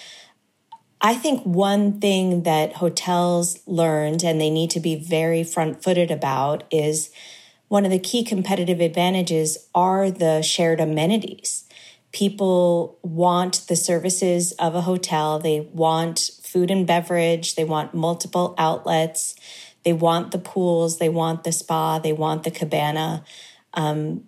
I 1.01 1.15
think 1.15 1.43
one 1.45 2.01
thing 2.01 2.45
that 2.45 2.75
hotels 2.75 3.59
learned 3.67 4.25
and 4.25 4.41
they 4.41 4.51
need 4.51 4.71
to 4.71 4.81
be 4.81 4.97
very 4.97 5.45
front 5.45 5.83
footed 5.83 6.11
about 6.11 6.65
is 6.71 7.11
one 7.69 7.85
of 7.85 7.91
the 7.91 7.99
key 7.99 8.25
competitive 8.25 8.81
advantages 8.81 9.69
are 9.75 10.11
the 10.11 10.43
shared 10.43 10.81
amenities. 10.81 11.65
People 12.13 12.99
want 13.03 13.67
the 13.69 13.77
services 13.77 14.53
of 14.53 14.75
a 14.75 14.83
hotel. 14.83 15.39
They 15.39 15.61
want 15.61 16.31
food 16.43 16.71
and 16.71 16.87
beverage. 16.87 17.57
They 17.57 17.65
want 17.65 17.93
multiple 17.93 18.55
outlets. 18.57 19.35
They 19.85 19.93
want 19.93 20.31
the 20.31 20.39
pools. 20.39 20.99
They 20.99 21.11
want 21.11 21.45
the 21.45 21.53
spa. 21.53 21.99
They 21.99 22.13
want 22.13 22.45
the 22.45 22.51
cabana. 22.51 23.25
Um, 23.75 24.25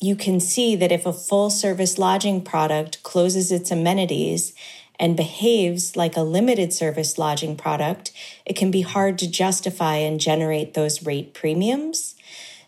you 0.00 0.16
can 0.16 0.40
see 0.40 0.74
that 0.76 0.90
if 0.90 1.06
a 1.06 1.12
full 1.12 1.50
service 1.50 1.98
lodging 1.98 2.42
product 2.42 3.02
closes 3.02 3.52
its 3.52 3.70
amenities 3.70 4.54
and 5.00 5.16
behaves 5.16 5.96
like 5.96 6.16
a 6.16 6.20
limited 6.20 6.72
service 6.72 7.18
lodging 7.18 7.56
product, 7.56 8.12
it 8.44 8.54
can 8.54 8.70
be 8.70 8.82
hard 8.82 9.18
to 9.18 9.28
justify 9.28 9.96
and 9.96 10.20
generate 10.20 10.74
those 10.74 11.04
rate 11.04 11.32
premiums. 11.32 12.14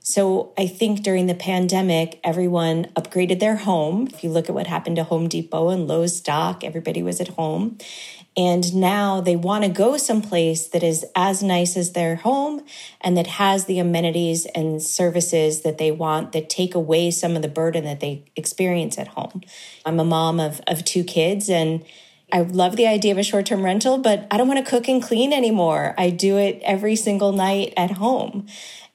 So 0.01 0.53
I 0.59 0.66
think 0.66 1.03
during 1.03 1.27
the 1.27 1.35
pandemic, 1.35 2.18
everyone 2.25 2.87
upgraded 2.97 3.38
their 3.38 3.57
home. 3.57 4.09
If 4.09 4.25
you 4.25 4.31
look 4.31 4.49
at 4.49 4.55
what 4.55 4.66
happened 4.66 4.97
to 4.97 5.05
Home 5.05 5.29
Depot 5.29 5.68
and 5.68 5.87
Lowe's 5.87 6.16
stock, 6.16 6.64
everybody 6.64 7.03
was 7.05 7.21
at 7.21 7.29
home. 7.29 7.79
And 8.37 8.75
now 8.75 9.21
they 9.21 9.37
want 9.37 9.64
to 9.64 9.71
go 9.71 9.99
someplace 9.99 10.66
that 10.68 10.83
is 10.83 11.05
as 11.14 11.42
nice 11.42 11.77
as 11.77 11.92
their 11.92 12.16
home 12.16 12.64
and 13.03 13.16
that 13.16 13.27
has 13.27 13.66
the 13.66 13.79
amenities 13.79 14.47
and 14.47 14.83
services 14.83 15.61
that 15.62 15.77
they 15.77 15.92
want 15.92 16.33
that 16.33 16.49
take 16.49 16.75
away 16.75 17.11
some 17.11 17.37
of 17.37 17.42
the 17.42 17.49
burden 17.49 17.85
that 17.85 18.01
they 18.01 18.25
experience 18.35 18.99
at 18.99 19.09
home. 19.09 19.42
I'm 19.85 20.01
a 20.01 20.05
mom 20.05 20.40
of, 20.40 20.62
of 20.66 20.83
two 20.85 21.05
kids 21.05 21.51
and 21.51 21.85
I 22.33 22.40
love 22.40 22.77
the 22.77 22.87
idea 22.87 23.12
of 23.12 23.18
a 23.18 23.23
short 23.23 23.45
term 23.45 23.62
rental, 23.62 23.99
but 23.99 24.27
I 24.31 24.38
don't 24.38 24.49
want 24.49 24.64
to 24.64 24.68
cook 24.68 24.88
and 24.88 25.03
clean 25.03 25.35
anymore. 25.35 25.95
I 25.99 26.09
do 26.09 26.38
it 26.38 26.62
every 26.64 26.97
single 26.97 27.33
night 27.33 27.75
at 27.77 27.92
home. 27.92 28.47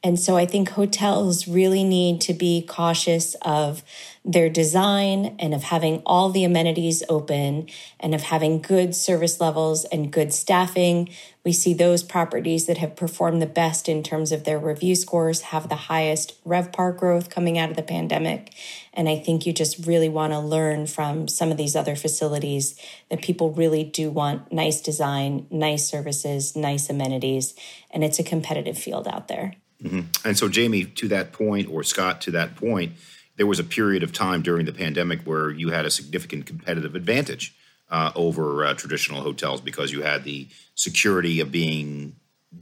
And 0.08 0.18
so 0.18 0.38
I 0.38 0.46
think 0.46 0.70
hotels 0.70 1.50
really 1.50 1.84
need 1.84 2.22
to 2.22 2.34
be 2.34 2.62
cautious 2.62 3.36
of 3.42 3.84
their 4.24 4.48
design 4.48 5.36
and 5.38 5.54
of 5.54 5.64
having 5.64 6.02
all 6.06 6.30
the 6.30 6.46
amenities 6.46 7.04
open 7.10 7.68
and 8.00 8.16
of 8.16 8.22
having 8.22 8.62
good 8.62 8.96
service 8.96 9.42
levels 9.42 9.84
and 9.84 10.10
good 10.10 10.34
staffing. 10.34 11.10
We 11.44 11.52
see 11.52 11.74
those 11.74 12.04
properties 12.04 12.68
that 12.68 12.78
have 12.78 12.96
performed 12.96 13.42
the 13.42 13.48
best 13.48 13.90
in 13.90 14.02
terms 14.02 14.32
of 14.32 14.46
their 14.46 14.58
review 14.58 14.96
scores 14.96 15.42
have 15.42 15.68
the 15.68 15.76
highest 15.76 16.42
RevPAR 16.46 16.96
growth 16.96 17.30
coming 17.30 17.58
out 17.58 17.70
of 17.70 17.76
the 17.76 17.84
pandemic. 17.84 18.54
And 18.94 19.10
I 19.10 19.18
think 19.18 19.46
you 19.46 19.52
just 19.52 19.86
really 19.86 20.08
want 20.08 20.32
to 20.32 20.40
learn 20.40 20.88
from 20.88 21.28
some 21.28 21.52
of 21.52 21.58
these 21.58 21.76
other 21.76 21.98
facilities 21.98 22.80
that 23.10 23.22
people 23.22 23.52
really 23.52 23.84
do 23.84 24.10
want 24.10 24.54
nice 24.54 24.80
design, 24.80 25.48
nice 25.52 25.86
services, 25.86 26.56
nice 26.56 26.90
amenities, 26.90 27.56
and 27.92 28.06
it's 28.06 28.20
a 28.20 28.24
competitive 28.24 28.78
field 28.78 29.06
out 29.06 29.28
there. 29.28 29.56
Mm-hmm. 29.84 30.28
And 30.28 30.38
so, 30.38 30.48
Jamie, 30.50 30.86
to 30.86 31.08
that 31.10 31.32
point, 31.32 31.70
or 31.70 31.84
Scott, 31.84 32.22
to 32.22 32.32
that 32.32 32.56
point, 32.56 32.94
there 33.36 33.46
was 33.46 33.60
a 33.60 33.64
period 33.64 34.04
of 34.04 34.12
time 34.12 34.42
during 34.42 34.66
the 34.66 34.74
pandemic 34.74 35.22
where 35.22 35.50
you 35.52 35.70
had 35.70 35.86
a 35.86 35.92
significant 35.92 36.46
competitive 36.46 36.96
advantage 36.96 37.56
uh, 37.90 38.12
over 38.16 38.66
uh, 38.66 38.74
traditional 38.74 39.22
hotels 39.22 39.62
because 39.62 39.92
you 39.92 40.02
had 40.02 40.24
the 40.24 40.48
security 40.76 41.40
of 41.40 41.52
being 41.52 42.16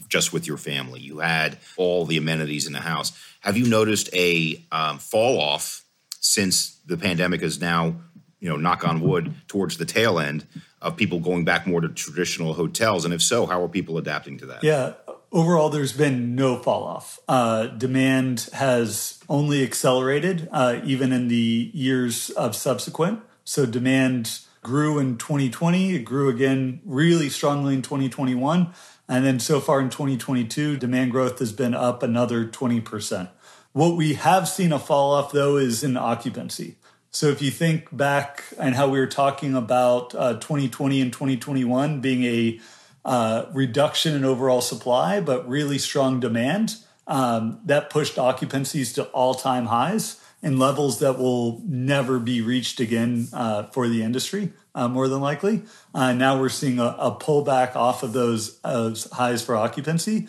just 0.10 0.34
with 0.34 0.48
your 0.48 0.58
family. 0.58 1.00
You 1.00 1.20
had 1.20 1.58
all 1.78 2.06
the 2.06 2.18
amenities 2.18 2.68
in 2.68 2.74
the 2.74 2.82
house. 2.82 3.18
Have 3.42 3.58
you 3.58 3.66
noticed 3.66 4.10
a 4.14 4.62
um, 4.72 5.00
fall 5.00 5.40
off 5.40 5.84
since 6.20 6.80
the 6.86 6.98
pandemic 6.98 7.42
is 7.42 7.62
now, 7.62 7.96
you 8.40 8.50
know, 8.50 8.58
knock 8.58 8.86
on 8.86 9.02
wood, 9.02 9.34
towards 9.48 9.78
the 9.78 9.86
tail 9.86 10.20
end 10.20 10.46
of 10.82 10.98
people 10.98 11.20
going 11.20 11.46
back 11.46 11.66
more 11.66 11.82
to 11.82 11.90
traditional 11.90 12.54
hotels? 12.54 13.06
And 13.06 13.14
if 13.14 13.22
so, 13.22 13.46
how 13.46 13.64
are 13.64 13.70
people 13.70 13.98
adapting 13.98 14.38
to 14.40 14.48
that? 14.48 14.64
Yeah, 14.64 14.94
overall, 15.32 15.70
there's 15.70 15.94
been 15.94 16.36
no 16.36 16.58
fall 16.58 16.84
off. 16.84 17.20
Uh, 17.28 17.68
demand 17.68 18.50
has 18.54 19.20
only 19.30 19.64
accelerated, 19.64 20.48
uh, 20.52 20.80
even 20.84 21.12
in 21.12 21.28
the 21.28 21.72
years 21.74 22.30
of 22.32 22.56
subsequent. 22.56 23.22
So 23.44 23.66
demand 23.66 24.40
grew 24.64 24.98
in 24.98 25.18
2020. 25.18 25.96
It 25.96 26.00
grew 26.00 26.30
again 26.30 26.82
really 26.86 27.30
strongly 27.30 27.76
in 27.76 27.82
2021. 27.82 28.74
And 29.08 29.26
then 29.26 29.40
so 29.40 29.60
far 29.60 29.80
in 29.80 29.90
2022, 29.90 30.78
demand 30.78 31.12
growth 31.12 31.40
has 31.40 31.52
been 31.54 31.76
up 31.76 32.02
another 32.02 32.46
20%. 32.48 33.30
What 33.74 33.96
we 33.96 34.16
have 34.16 34.48
seen 34.48 34.72
a 34.72 34.80
fall 34.80 35.14
off 35.14 35.32
though 35.32 35.58
is 35.58 35.84
in 35.84 35.98
occupancy. 35.98 36.78
So 37.12 37.28
if 37.28 37.42
you 37.42 37.52
think 37.52 37.96
back 37.96 38.44
and 38.60 38.76
how 38.76 38.90
we 38.90 39.00
were 39.00 39.08
talking 39.08 39.56
about 39.56 40.14
uh, 40.16 40.34
2020 40.34 41.00
and 41.00 41.14
2021 41.14 42.02
being 42.02 42.24
a 42.24 42.60
uh, 43.06 43.46
reduction 43.54 44.16
in 44.16 44.26
overall 44.26 44.62
supply, 44.62 45.22
but 45.22 45.48
really 45.48 45.78
strong 45.78 46.20
demand. 46.20 46.76
Um, 47.08 47.60
that 47.66 47.92
pushed 47.92 48.16
occupancies 48.18 48.92
to 48.96 49.04
all 49.06 49.36
time 49.36 49.68
highs 49.68 50.20
and 50.42 50.58
levels 50.58 51.00
that 51.00 51.20
will 51.20 51.62
never 51.64 52.18
be 52.20 52.42
reached 52.42 52.80
again 52.80 53.28
uh, 53.32 53.64
for 53.64 53.88
the 53.88 54.02
industry, 54.02 54.52
uh, 54.74 54.88
more 54.88 55.08
than 55.08 55.22
likely. 55.22 55.62
Uh, 55.94 56.14
now 56.14 56.40
we're 56.40 56.50
seeing 56.50 56.80
a, 56.80 56.96
a, 56.98 57.16
pullback 57.16 57.76
off 57.76 58.02
of 58.02 58.14
those 58.14 58.60
highs 58.64 59.44
for 59.44 59.56
occupancy. 59.56 60.28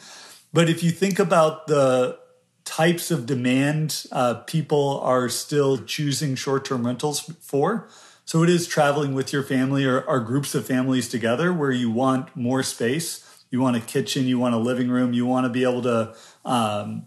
But 0.53 0.69
if 0.69 0.83
you 0.83 0.91
think 0.91 1.19
about 1.19 1.67
the 1.67 2.19
types 2.67 3.11
of 3.11 3.25
demand 3.25 4.05
uh, 4.13 4.35
people 4.35 5.01
are 5.01 5.31
still 5.31 5.79
choosing 5.79 6.35
short 6.35 6.67
term 6.67 6.85
rentals 6.85 7.21
for. 7.41 7.89
So 8.27 8.43
it 8.43 8.51
is 8.51 8.67
traveling 8.67 9.15
with 9.15 9.33
your 9.33 9.45
family 9.45 9.85
or, 9.85 10.01
or 10.01 10.19
groups 10.19 10.57
of 10.57 10.67
families 10.67 11.09
together 11.09 11.53
where 11.53 11.71
you 11.71 11.93
want 11.93 12.35
more 12.35 12.65
space. 12.65 13.25
You 13.53 13.61
want 13.61 13.77
a 13.77 13.81
kitchen, 13.81 14.27
you 14.27 14.37
want 14.37 14.53
a 14.53 14.59
living 14.59 14.89
room, 14.89 15.13
you 15.13 15.25
want 15.25 15.45
to 15.45 15.49
be 15.49 15.63
able 15.63 15.83
to 15.83 16.15
um, 16.45 17.07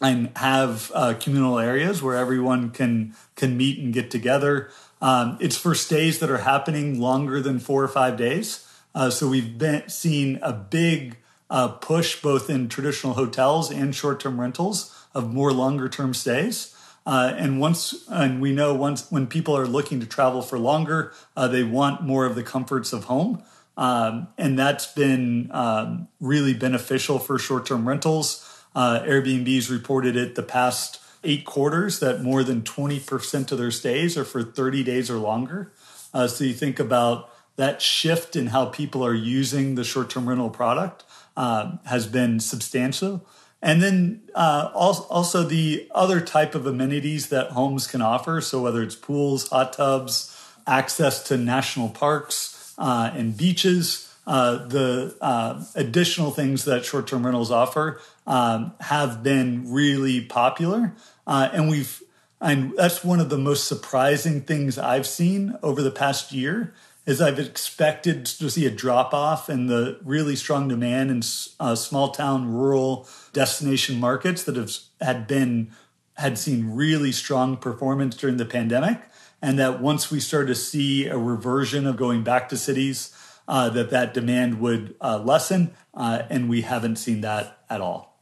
and 0.00 0.36
have 0.36 0.90
uh, 0.94 1.14
communal 1.20 1.60
areas 1.60 2.02
where 2.02 2.16
everyone 2.16 2.70
can 2.70 3.14
can 3.36 3.56
meet 3.56 3.78
and 3.78 3.94
get 3.94 4.10
together. 4.10 4.68
Um, 5.00 5.38
it's 5.40 5.56
for 5.56 5.76
stays 5.76 6.18
that 6.18 6.28
are 6.28 6.38
happening 6.38 7.00
longer 7.00 7.40
than 7.40 7.60
four 7.60 7.84
or 7.84 7.88
five 7.88 8.16
days. 8.16 8.66
Uh, 8.96 9.10
so 9.10 9.28
we've 9.28 9.56
been 9.58 9.88
seen 9.88 10.40
a 10.42 10.52
big 10.52 11.18
uh, 11.50 11.68
push 11.68 12.20
both 12.20 12.50
in 12.50 12.68
traditional 12.68 13.14
hotels 13.14 13.70
and 13.70 13.94
short-term 13.94 14.40
rentals 14.40 14.92
of 15.14 15.32
more 15.32 15.52
longer-term 15.52 16.14
stays. 16.14 16.74
Uh, 17.08 17.34
and 17.38 17.58
once, 17.58 18.04
and 18.10 18.38
we 18.38 18.52
know 18.52 18.74
once 18.74 19.10
when 19.10 19.26
people 19.26 19.56
are 19.56 19.66
looking 19.66 19.98
to 19.98 20.04
travel 20.04 20.42
for 20.42 20.58
longer, 20.58 21.10
uh, 21.38 21.48
they 21.48 21.62
want 21.62 22.02
more 22.02 22.26
of 22.26 22.34
the 22.34 22.42
comforts 22.42 22.92
of 22.92 23.04
home, 23.04 23.42
um, 23.78 24.28
and 24.36 24.58
that's 24.58 24.92
been 24.92 25.48
um, 25.52 26.06
really 26.20 26.52
beneficial 26.52 27.18
for 27.18 27.38
short-term 27.38 27.88
rentals. 27.88 28.62
Uh, 28.74 29.00
Airbnb's 29.04 29.70
reported 29.70 30.16
it 30.16 30.34
the 30.34 30.42
past 30.42 31.00
eight 31.24 31.46
quarters 31.46 31.98
that 32.00 32.20
more 32.22 32.44
than 32.44 32.60
20% 32.60 33.52
of 33.52 33.56
their 33.56 33.70
stays 33.70 34.18
are 34.18 34.24
for 34.24 34.42
30 34.42 34.84
days 34.84 35.10
or 35.10 35.16
longer. 35.16 35.72
Uh, 36.12 36.26
so 36.26 36.44
you 36.44 36.52
think 36.52 36.78
about 36.78 37.30
that 37.56 37.80
shift 37.80 38.36
in 38.36 38.48
how 38.48 38.66
people 38.66 39.02
are 39.02 39.14
using 39.14 39.76
the 39.76 39.82
short-term 39.82 40.28
rental 40.28 40.50
product 40.50 41.04
uh, 41.38 41.78
has 41.86 42.06
been 42.06 42.38
substantial. 42.38 43.24
And 43.60 43.82
then 43.82 44.22
uh, 44.34 44.70
also 44.74 45.42
the 45.42 45.88
other 45.92 46.20
type 46.20 46.54
of 46.54 46.66
amenities 46.66 47.28
that 47.30 47.50
homes 47.50 47.86
can 47.86 48.00
offer. 48.00 48.40
So 48.40 48.62
whether 48.62 48.82
it's 48.82 48.94
pools, 48.94 49.48
hot 49.48 49.72
tubs, 49.72 50.34
access 50.66 51.22
to 51.24 51.36
national 51.36 51.88
parks 51.88 52.74
uh, 52.78 53.10
and 53.14 53.36
beaches, 53.36 54.08
uh, 54.28 54.66
the 54.66 55.16
uh, 55.22 55.64
additional 55.74 56.30
things 56.30 56.66
that 56.66 56.84
short-term 56.84 57.24
rentals 57.24 57.50
offer 57.50 58.00
um, 58.26 58.74
have 58.80 59.22
been 59.22 59.72
really 59.72 60.20
popular, 60.20 60.94
uh, 61.26 61.48
and 61.50 61.70
we've 61.70 62.02
and 62.40 62.74
that's 62.76 63.02
one 63.02 63.18
of 63.18 63.30
the 63.30 63.38
most 63.38 63.66
surprising 63.66 64.42
things 64.42 64.78
I've 64.78 65.06
seen 65.06 65.58
over 65.62 65.82
the 65.82 65.90
past 65.90 66.30
year 66.30 66.74
is 67.08 67.22
I've 67.22 67.38
expected 67.38 68.26
to 68.26 68.50
see 68.50 68.66
a 68.66 68.70
drop 68.70 69.14
off 69.14 69.48
in 69.48 69.66
the 69.66 69.98
really 70.04 70.36
strong 70.36 70.68
demand 70.68 71.10
in 71.10 71.22
uh, 71.58 71.74
small 71.74 72.10
town 72.10 72.52
rural 72.52 73.08
destination 73.32 73.98
markets 73.98 74.44
that 74.44 74.56
have 74.56 74.70
had 75.00 75.26
been 75.26 75.72
had 76.18 76.36
seen 76.36 76.74
really 76.74 77.10
strong 77.10 77.56
performance 77.56 78.14
during 78.14 78.36
the 78.36 78.44
pandemic 78.44 79.00
and 79.40 79.58
that 79.58 79.80
once 79.80 80.10
we 80.10 80.20
start 80.20 80.48
to 80.48 80.54
see 80.54 81.06
a 81.06 81.16
reversion 81.16 81.86
of 81.86 81.96
going 81.96 82.22
back 82.22 82.46
to 82.50 82.58
cities 82.58 83.16
uh, 83.46 83.70
that 83.70 83.88
that 83.88 84.12
demand 84.12 84.60
would 84.60 84.94
uh, 85.00 85.18
lessen 85.18 85.70
uh, 85.94 86.24
and 86.28 86.50
we 86.50 86.60
haven't 86.60 86.96
seen 86.96 87.22
that 87.22 87.60
at 87.70 87.80
all. 87.80 88.20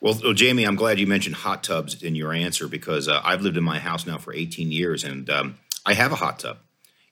Well, 0.00 0.14
Jamie, 0.32 0.62
I'm 0.62 0.76
glad 0.76 1.00
you 1.00 1.08
mentioned 1.08 1.34
hot 1.34 1.64
tubs 1.64 2.00
in 2.00 2.14
your 2.14 2.32
answer 2.32 2.68
because 2.68 3.08
uh, 3.08 3.20
I've 3.24 3.42
lived 3.42 3.56
in 3.56 3.64
my 3.64 3.80
house 3.80 4.06
now 4.06 4.18
for 4.18 4.32
18 4.32 4.70
years 4.70 5.02
and 5.02 5.28
um, 5.28 5.58
I 5.84 5.94
have 5.94 6.12
a 6.12 6.16
hot 6.16 6.38
tub 6.38 6.58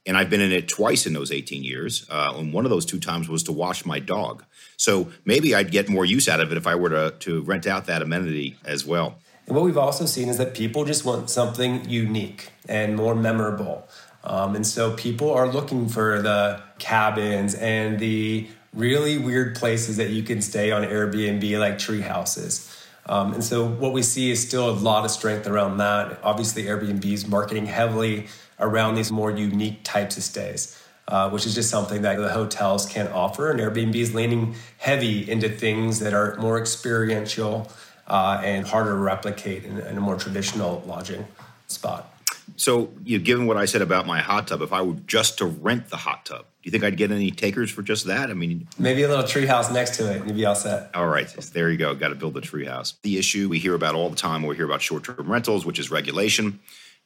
and 0.06 0.16
I've 0.16 0.30
been 0.30 0.40
in 0.40 0.52
it 0.52 0.68
twice 0.68 1.06
in 1.06 1.12
those 1.12 1.30
18 1.30 1.62
years. 1.62 2.06
Uh, 2.10 2.32
and 2.36 2.52
one 2.52 2.64
of 2.64 2.70
those 2.70 2.86
two 2.86 2.98
times 2.98 3.28
was 3.28 3.42
to 3.44 3.52
wash 3.52 3.84
my 3.84 3.98
dog. 3.98 4.44
So 4.76 5.12
maybe 5.24 5.54
I'd 5.54 5.70
get 5.70 5.88
more 5.88 6.04
use 6.04 6.28
out 6.28 6.40
of 6.40 6.50
it 6.50 6.56
if 6.56 6.66
I 6.66 6.74
were 6.74 6.88
to, 6.88 7.14
to 7.18 7.42
rent 7.42 7.66
out 7.66 7.86
that 7.86 8.02
amenity 8.02 8.56
as 8.64 8.86
well. 8.86 9.18
And 9.46 9.56
what 9.56 9.64
we've 9.64 9.78
also 9.78 10.06
seen 10.06 10.28
is 10.28 10.38
that 10.38 10.54
people 10.54 10.84
just 10.84 11.04
want 11.04 11.28
something 11.28 11.88
unique 11.88 12.50
and 12.68 12.96
more 12.96 13.14
memorable. 13.14 13.88
Um, 14.22 14.54
and 14.54 14.66
so 14.66 14.94
people 14.94 15.32
are 15.32 15.50
looking 15.50 15.88
for 15.88 16.22
the 16.22 16.62
cabins 16.78 17.54
and 17.54 17.98
the 17.98 18.46
really 18.72 19.18
weird 19.18 19.56
places 19.56 19.96
that 19.96 20.10
you 20.10 20.22
can 20.22 20.40
stay 20.40 20.70
on 20.70 20.82
Airbnb, 20.82 21.58
like 21.58 21.78
tree 21.78 22.02
houses. 22.02 22.76
Um, 23.06 23.34
and 23.34 23.42
so 23.42 23.66
what 23.66 23.92
we 23.92 24.02
see 24.02 24.30
is 24.30 24.46
still 24.46 24.70
a 24.70 24.72
lot 24.72 25.04
of 25.04 25.10
strength 25.10 25.46
around 25.46 25.78
that. 25.78 26.20
Obviously, 26.22 26.64
Airbnb 26.64 27.04
is 27.04 27.26
marketing 27.26 27.66
heavily 27.66 28.28
around 28.60 28.94
these 28.94 29.10
more 29.10 29.30
unique 29.30 29.80
types 29.82 30.16
of 30.16 30.22
stays. 30.22 30.76
Uh, 31.10 31.28
which 31.28 31.44
is 31.44 31.56
just 31.56 31.68
something 31.70 32.02
that 32.02 32.16
the 32.18 32.28
hotels 32.28 32.86
can't 32.86 33.10
offer. 33.10 33.50
And 33.50 33.58
Airbnb 33.58 33.96
is 33.96 34.14
leaning 34.14 34.54
heavy 34.78 35.28
into 35.28 35.48
things 35.48 35.98
that 35.98 36.14
are 36.14 36.36
more 36.36 36.60
experiential 36.60 37.68
uh, 38.06 38.40
and 38.44 38.64
harder 38.64 38.90
to 38.90 38.96
replicate 38.96 39.64
in, 39.64 39.78
in, 39.78 39.96
a 39.96 40.00
more 40.00 40.14
traditional 40.14 40.84
lodging 40.86 41.26
spot. 41.66 42.14
So, 42.54 42.92
you 43.02 43.18
given 43.18 43.46
what 43.46 43.56
I 43.56 43.64
said 43.64 43.82
about 43.82 44.06
my 44.06 44.20
hot 44.20 44.46
tub, 44.46 44.62
if 44.62 44.72
I 44.72 44.82
were 44.82 44.94
just 45.08 45.38
to 45.38 45.46
rent 45.46 45.88
the 45.90 45.96
hot 45.96 46.26
tub, 46.26 46.42
do 46.42 46.44
you 46.62 46.70
think 46.70 46.84
I'd 46.84 46.96
get 46.96 47.10
any 47.10 47.32
takers 47.32 47.72
for 47.72 47.82
just 47.82 48.06
that? 48.06 48.30
I 48.30 48.34
mean, 48.34 48.68
maybe 48.78 49.02
a 49.02 49.08
little 49.08 49.24
treehouse 49.24 49.72
next 49.72 49.96
to 49.96 50.12
it, 50.12 50.18
and 50.18 50.28
you'd 50.28 50.36
be 50.36 50.44
all 50.44 50.54
set. 50.54 50.90
All 50.94 51.08
right, 51.08 51.28
there 51.52 51.70
you 51.70 51.76
go. 51.78 51.92
Got 51.96 52.10
to 52.10 52.14
build 52.14 52.36
a 52.36 52.40
treehouse. 52.40 52.94
The 53.02 53.18
issue 53.18 53.48
we 53.48 53.58
hear 53.58 53.74
about 53.74 53.96
all 53.96 54.10
the 54.10 54.16
time, 54.16 54.44
we 54.44 54.54
hear 54.54 54.66
about 54.66 54.80
short-term 54.80 55.28
rentals, 55.28 55.66
which 55.66 55.80
is 55.80 55.90
regulation 55.90 56.60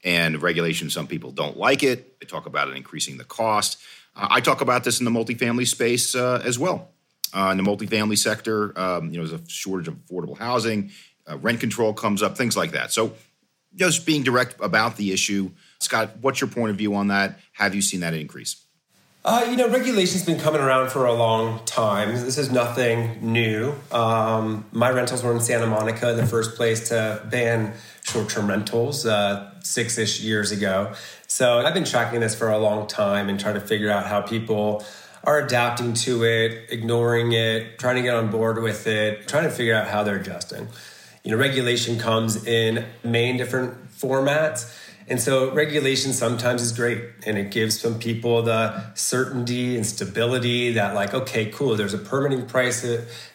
and 0.05 0.41
regulation. 0.43 0.91
Some 0.91 1.07
people 1.07 1.33
don't 1.33 1.57
like 1.57 1.83
it. 1.83 2.21
They 2.21 2.27
talk 2.27 2.47
about 2.47 2.69
it 2.69 2.77
increasing 2.77 3.17
the 3.17 3.25
cost. 3.25 3.79
Uh, 4.15 4.29
I 4.31 4.41
talk 4.41 4.61
about 4.61 4.85
this 4.85 5.01
in 5.01 5.05
the 5.05 5.11
multifamily 5.11 5.67
space 5.67 6.15
uh, 6.15 6.43
as 6.45 6.59
well. 6.59 6.91
Uh, 7.33 7.49
in 7.51 7.57
the 7.57 7.65
multifamily 7.65 8.17
sector, 8.17 8.79
um, 8.79 9.11
you 9.11 9.19
know, 9.19 9.27
there's 9.27 9.41
a 9.41 9.49
shortage 9.49 9.89
of 9.89 9.95
affordable 9.95 10.39
housing, 10.39 10.93
uh, 11.29 11.37
rent 11.39 11.59
control 11.59 11.93
comes 11.93 12.23
up, 12.23 12.37
things 12.37 12.57
like 12.57 12.73
that. 12.73 12.93
So, 12.93 13.15
just 13.75 14.07
being 14.07 14.23
direct 14.23 14.55
about 14.61 14.97
the 14.97 15.13
issue, 15.13 15.51
Scott, 15.81 16.19
what's 16.21 16.41
your 16.41 16.49
point 16.49 16.71
of 16.71 16.77
view 16.77 16.95
on 16.95 17.09
that? 17.09 17.41
Have 17.55 17.75
you 17.75 17.83
seen 17.83 18.01
that 18.01 18.15
increase? 18.15 18.64
Uh, 19.27 19.47
you 19.49 19.57
know, 19.57 19.67
regulation's 19.71 20.23
been 20.23 20.39
coming 20.39 20.61
around 20.61 20.91
for 20.91 21.07
a 21.07 21.13
long 21.15 21.65
time. 21.65 22.11
This 22.11 22.37
is 22.37 22.53
nothing 22.53 23.33
new. 23.33 23.73
Um, 23.91 24.67
my 24.71 24.91
rentals 24.91 25.23
were 25.23 25.33
in 25.33 25.41
Santa 25.41 25.67
Monica, 25.67 26.13
the 26.13 26.27
first 26.27 26.57
place 26.57 26.91
to 26.91 27.23
ban 27.31 27.73
short-term 28.03 28.49
rentals 28.49 29.07
uh, 29.07 29.51
six-ish 29.63 30.21
years 30.21 30.53
ago. 30.53 30.93
So 31.27 31.61
I've 31.61 31.73
been 31.73 31.87
tracking 31.87 32.21
this 32.21 32.35
for 32.35 32.51
a 32.51 32.59
long 32.59 32.87
time 32.87 33.31
and 33.31 33.41
trying 33.41 33.55
to 33.55 33.63
figure 33.63 33.91
out 33.91 34.05
how 34.05 34.21
people 34.21 34.85
are 35.23 35.41
adapting 35.41 35.95
to 35.95 36.23
it, 36.25 36.67
ignoring 36.69 37.33
it, 37.33 37.79
trying 37.79 37.97
to 37.97 38.03
get 38.03 38.15
on 38.15 38.31
board 38.31 38.63
with 38.63 38.87
it, 38.87 39.27
trying 39.27 39.45
to 39.45 39.51
figure 39.51 39.75
out 39.75 39.89
how 39.89 40.03
they're 40.03 40.17
adjusting. 40.21 40.69
You 41.23 41.31
know, 41.31 41.39
regulation 41.39 41.99
comes 41.99 42.45
in 42.45 42.85
many 43.03 43.39
different 43.39 43.91
formats. 43.91 44.71
And 45.07 45.21
so 45.21 45.53
regulation 45.53 46.15
sometimes 46.15 46.63
is 46.63 46.73
great 46.73 47.03
and 47.27 47.37
it 47.37 47.51
gives 47.51 47.79
some 47.79 47.99
people 47.99 48.43
the 48.43 48.95
certainty 48.95 49.77
and 49.77 49.85
stability 49.85 50.73
that 50.73 50.95
like, 50.95 51.13
okay, 51.13 51.47
cool, 51.47 51.77
there's 51.77 51.93
a 51.93 51.99
permitting 51.99 52.47
price 52.47 52.81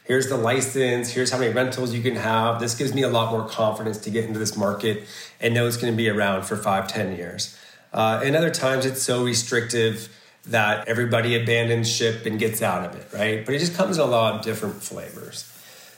here's 0.06 0.28
the 0.28 0.38
license, 0.38 1.12
here's 1.12 1.30
how 1.30 1.38
many 1.38 1.54
rentals 1.54 1.94
you 1.94 2.02
can 2.02 2.16
have. 2.16 2.60
This 2.60 2.74
gives 2.74 2.96
me 2.96 3.04
a 3.04 3.10
lot 3.10 3.32
more 3.32 3.48
confidence 3.48 4.00
to 4.00 4.10
get 4.10 4.26
into 4.26 4.40
this 4.40 4.58
market 4.58 5.08
and 5.40 5.54
know 5.54 5.68
it's 5.68 5.78
going 5.78 5.94
to 5.94 5.98
be 5.98 6.10
around 6.10 6.44
for 6.44 6.58
five, 6.58 6.88
ten 6.88 7.16
years. 7.16 7.56
Uh, 7.94 8.20
and 8.24 8.36
other 8.36 8.50
times 8.50 8.86
it's 8.86 9.04
so 9.04 9.24
restrictive 9.24 10.10
that 10.48 10.88
everybody 10.88 11.40
abandons 11.40 11.92
ship 11.92 12.26
and 12.26 12.40
gets 12.40 12.64
out 12.64 12.84
of 12.86 13.00
it, 13.00 13.08
right? 13.14 13.46
But 13.46 13.54
it 13.54 13.60
just 13.60 13.76
comes 13.76 13.98
in 13.98 14.04
a 14.04 14.08
lot 14.08 14.36
of 14.36 14.42
different 14.42 14.82
flavors. 14.82 15.46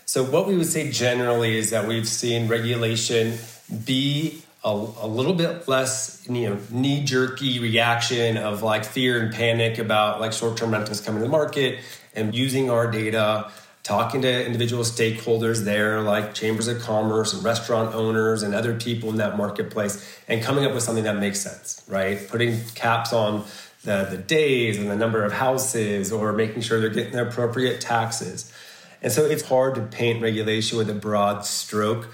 So, 0.06 0.26
what 0.26 0.46
we 0.46 0.58
would 0.58 0.68
say 0.68 0.92
generally 0.92 1.58
is 1.58 1.70
that 1.70 1.88
we've 1.88 2.08
seen 2.08 2.50
regulation 2.50 3.38
be 3.86 4.44
a, 4.64 4.70
a 4.70 5.08
little 5.08 5.34
bit 5.34 5.68
less, 5.68 6.26
you 6.30 6.50
know, 6.50 6.58
knee 6.70 7.04
jerky 7.04 7.60
reaction 7.60 8.38
of 8.38 8.62
like 8.62 8.86
fear 8.86 9.22
and 9.22 9.34
panic 9.34 9.80
about 9.80 10.22
like 10.22 10.34
short 10.34 10.58
term 10.58 10.72
rentals 10.72 11.02
coming 11.02 11.20
to 11.20 11.26
the 11.26 11.32
market 11.32 11.80
and 12.14 12.36
using 12.36 12.70
our 12.70 12.90
data 12.90 13.52
talking 13.84 14.22
to 14.22 14.46
individual 14.46 14.84
stakeholders 14.84 15.64
there, 15.64 16.02
like 16.02 16.34
chambers 16.34 16.68
of 16.68 16.80
commerce 16.82 17.34
and 17.34 17.44
restaurant 17.44 17.96
owners 17.96 18.44
and 18.44 18.54
other 18.54 18.76
people 18.76 19.10
in 19.10 19.18
that 19.18 19.38
marketplace, 19.38 20.20
and 20.28 20.44
coming 20.44 20.66
up 20.66 20.74
with 20.74 20.84
something 20.84 21.04
that 21.04 21.18
makes 21.18 21.40
sense, 21.40 21.84
right? 21.88 22.28
Putting 22.30 22.60
caps 22.76 23.12
on 23.12 23.44
the, 23.84 24.08
the 24.10 24.18
days 24.18 24.78
and 24.78 24.90
the 24.90 24.96
number 24.96 25.24
of 25.24 25.34
houses, 25.34 26.12
or 26.12 26.32
making 26.32 26.62
sure 26.62 26.80
they're 26.80 26.90
getting 26.90 27.14
the 27.14 27.28
appropriate 27.28 27.82
taxes. 27.82 28.54
And 29.02 29.12
so 29.12 29.26
it's 29.26 29.42
hard 29.42 29.74
to 29.76 29.82
paint 29.82 30.22
regulation 30.22 30.78
with 30.78 30.90
a 30.90 30.94
broad 30.94 31.44
stroke 31.46 32.10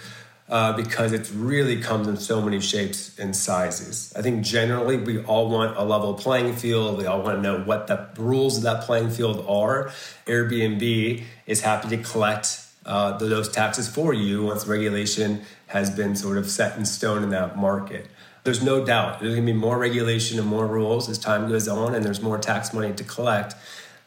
uh, 0.49 0.73
because 0.73 1.11
it 1.11 1.29
really 1.33 1.81
comes 1.81 2.07
in 2.07 2.17
so 2.17 2.41
many 2.41 2.59
shapes 2.59 3.17
and 3.19 3.35
sizes. 3.35 4.13
I 4.15 4.21
think 4.21 4.45
generally 4.45 4.97
we 4.97 5.19
all 5.23 5.49
want 5.49 5.77
a 5.77 5.83
level 5.83 6.13
playing 6.13 6.55
field. 6.55 6.97
We 6.97 7.05
all 7.05 7.21
want 7.21 7.37
to 7.37 7.41
know 7.41 7.59
what 7.59 7.87
the 7.87 8.07
rules 8.17 8.57
of 8.57 8.63
that 8.63 8.83
playing 8.83 9.09
field 9.09 9.45
are. 9.47 9.91
Airbnb 10.25 11.23
is 11.45 11.61
happy 11.61 11.89
to 11.89 11.97
collect 11.97 12.63
uh, 12.85 13.17
those 13.17 13.49
taxes 13.49 13.89
for 13.89 14.13
you 14.13 14.43
once 14.43 14.65
regulation 14.65 15.41
has 15.67 15.89
been 15.89 16.15
sort 16.15 16.37
of 16.37 16.49
set 16.49 16.77
in 16.77 16.85
stone 16.85 17.23
in 17.23 17.29
that 17.31 17.57
market. 17.57 18.07
There's 18.45 18.63
no 18.63 18.85
doubt 18.85 19.19
there's 19.19 19.35
going 19.35 19.45
to 19.45 19.51
be 19.51 19.59
more 19.59 19.77
regulation 19.77 20.39
and 20.39 20.47
more 20.47 20.65
rules 20.65 21.09
as 21.09 21.17
time 21.17 21.49
goes 21.49 21.67
on, 21.67 21.93
and 21.93 22.05
there's 22.05 22.21
more 22.21 22.37
tax 22.37 22.73
money 22.73 22.93
to 22.93 23.03
collect. 23.03 23.55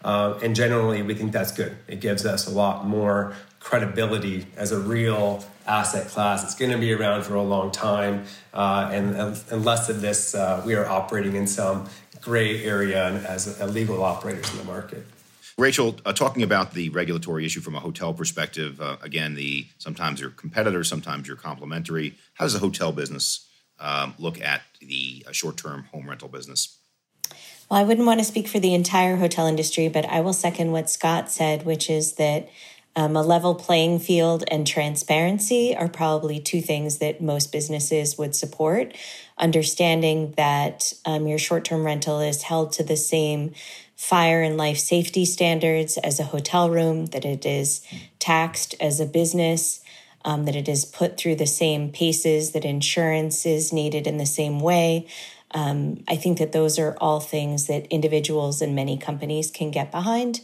Uh, 0.03 0.39
and 0.43 0.57
generally, 0.57 1.03
we 1.03 1.13
think 1.13 1.33
that's 1.33 1.53
good. 1.53 1.77
It 1.87 2.01
gives 2.01 2.25
us 2.25 2.47
a 2.47 2.51
lot 2.51 2.87
more 2.87 3.35
credibility 3.61 4.47
as 4.57 4.73
a 4.73 4.79
real 4.81 5.45
asset 5.71 6.09
class. 6.09 6.43
It's 6.43 6.55
going 6.55 6.73
to 6.73 6.79
be 6.79 6.93
around 6.93 7.23
for 7.23 7.37
a 7.37 7.43
long 7.43 7.71
time, 7.71 8.25
uh, 8.53 8.91
and, 8.93 9.15
and 9.15 9.65
less 9.65 9.89
of 9.89 10.01
this, 10.01 10.35
uh, 10.35 10.63
we 10.67 10.75
are 10.75 10.87
operating 10.87 11.37
in 11.37 11.47
some 11.47 11.89
gray 12.21 12.65
area 12.65 13.05
as 13.27 13.61
illegal 13.61 14.03
operators 14.03 14.51
in 14.51 14.59
the 14.59 14.65
market. 14.65 15.07
Rachael, 15.57 15.97
uh, 16.05 16.13
talking 16.13 16.43
about 16.43 16.73
the 16.73 16.89
regulatory 16.89 17.45
issue 17.45 17.61
from 17.61 17.75
a 17.75 17.81
hotel 17.81 18.13
perspective, 18.15 18.81
uh, 18.81 18.97
again, 19.03 19.35
the 19.35 19.67
sometimes 19.79 20.21
you're 20.21 20.31
competitors, 20.31 20.89
sometimes 20.89 21.29
you're 21.29 21.37
complementary. 21.37 22.15
How 22.35 22.47
does 22.47 22.55
the 22.55 22.61
hotel 22.61 22.93
business 22.93 23.47
um, 23.79 24.15
look 24.19 24.41
at 24.41 24.63
the 24.81 25.25
uh, 25.29 25.33
short-term 25.33 25.85
home 25.93 26.09
rental 26.09 26.29
business? 26.29 26.79
Well, 27.71 27.79
I 27.79 27.85
wouldn't 27.85 28.07
want 28.07 28.21
to 28.21 28.25
speak 28.25 28.49
for 28.49 28.59
the 28.59 28.75
entire 28.75 29.17
hotel 29.17 29.47
industry, 29.47 29.89
but 29.89 30.05
I 30.07 30.21
will 30.21 30.33
second 30.33 30.73
what 30.73 30.91
Scott 30.91 31.31
said, 31.31 31.65
which 31.65 31.89
is 31.89 32.15
that 32.15 32.49
um, 33.01 33.17
a 33.17 33.23
level 33.23 33.55
playing 33.55 33.99
field 33.99 34.45
and 34.49 34.67
transparency 34.67 35.75
are 35.75 35.89
probably 35.89 36.39
two 36.39 36.61
things 36.61 36.99
that 36.99 37.23
most 37.23 37.51
businesses 37.51 38.19
would 38.19 38.37
support. 38.37 38.95
Understanding 39.39 40.35
that 40.37 40.93
um, 41.07 41.27
your 41.27 41.39
short 41.39 41.65
term 41.65 41.87
rental 41.87 42.21
is 42.21 42.43
held 42.43 42.73
to 42.73 42.83
the 42.83 42.99
same 42.99 43.55
fire 43.97 44.43
and 44.43 44.59
life 44.59 44.77
safety 44.77 45.25
standards 45.25 45.97
as 45.97 46.21
a 46.21 46.25
hotel 46.25 46.69
room, 46.69 47.07
that 47.07 47.25
it 47.25 47.47
is 47.47 47.81
taxed 48.19 48.75
as 48.81 49.01
a 49.01 49.07
business, 49.07 49.81
um, 50.27 50.45
that 50.45 50.55
it 50.55 50.69
is 50.69 50.85
put 50.85 51.17
through 51.17 51.37
the 51.37 51.47
same 51.47 51.91
paces, 51.91 52.53
that 52.53 52.67
insurance 52.67 53.47
is 53.47 53.73
needed 53.73 54.07
in 54.07 54.19
the 54.19 54.27
same 54.27 54.61
way. 54.61 55.07
Um, 55.53 56.05
I 56.07 56.17
think 56.17 56.37
that 56.37 56.53
those 56.53 56.79
are 56.79 56.99
all 57.01 57.21
things 57.21 57.67
that 57.67 57.87
individuals 57.87 58.61
and 58.61 58.75
many 58.75 58.99
companies 58.99 59.51
can 59.51 59.71
get 59.71 59.91
behind. 59.91 60.43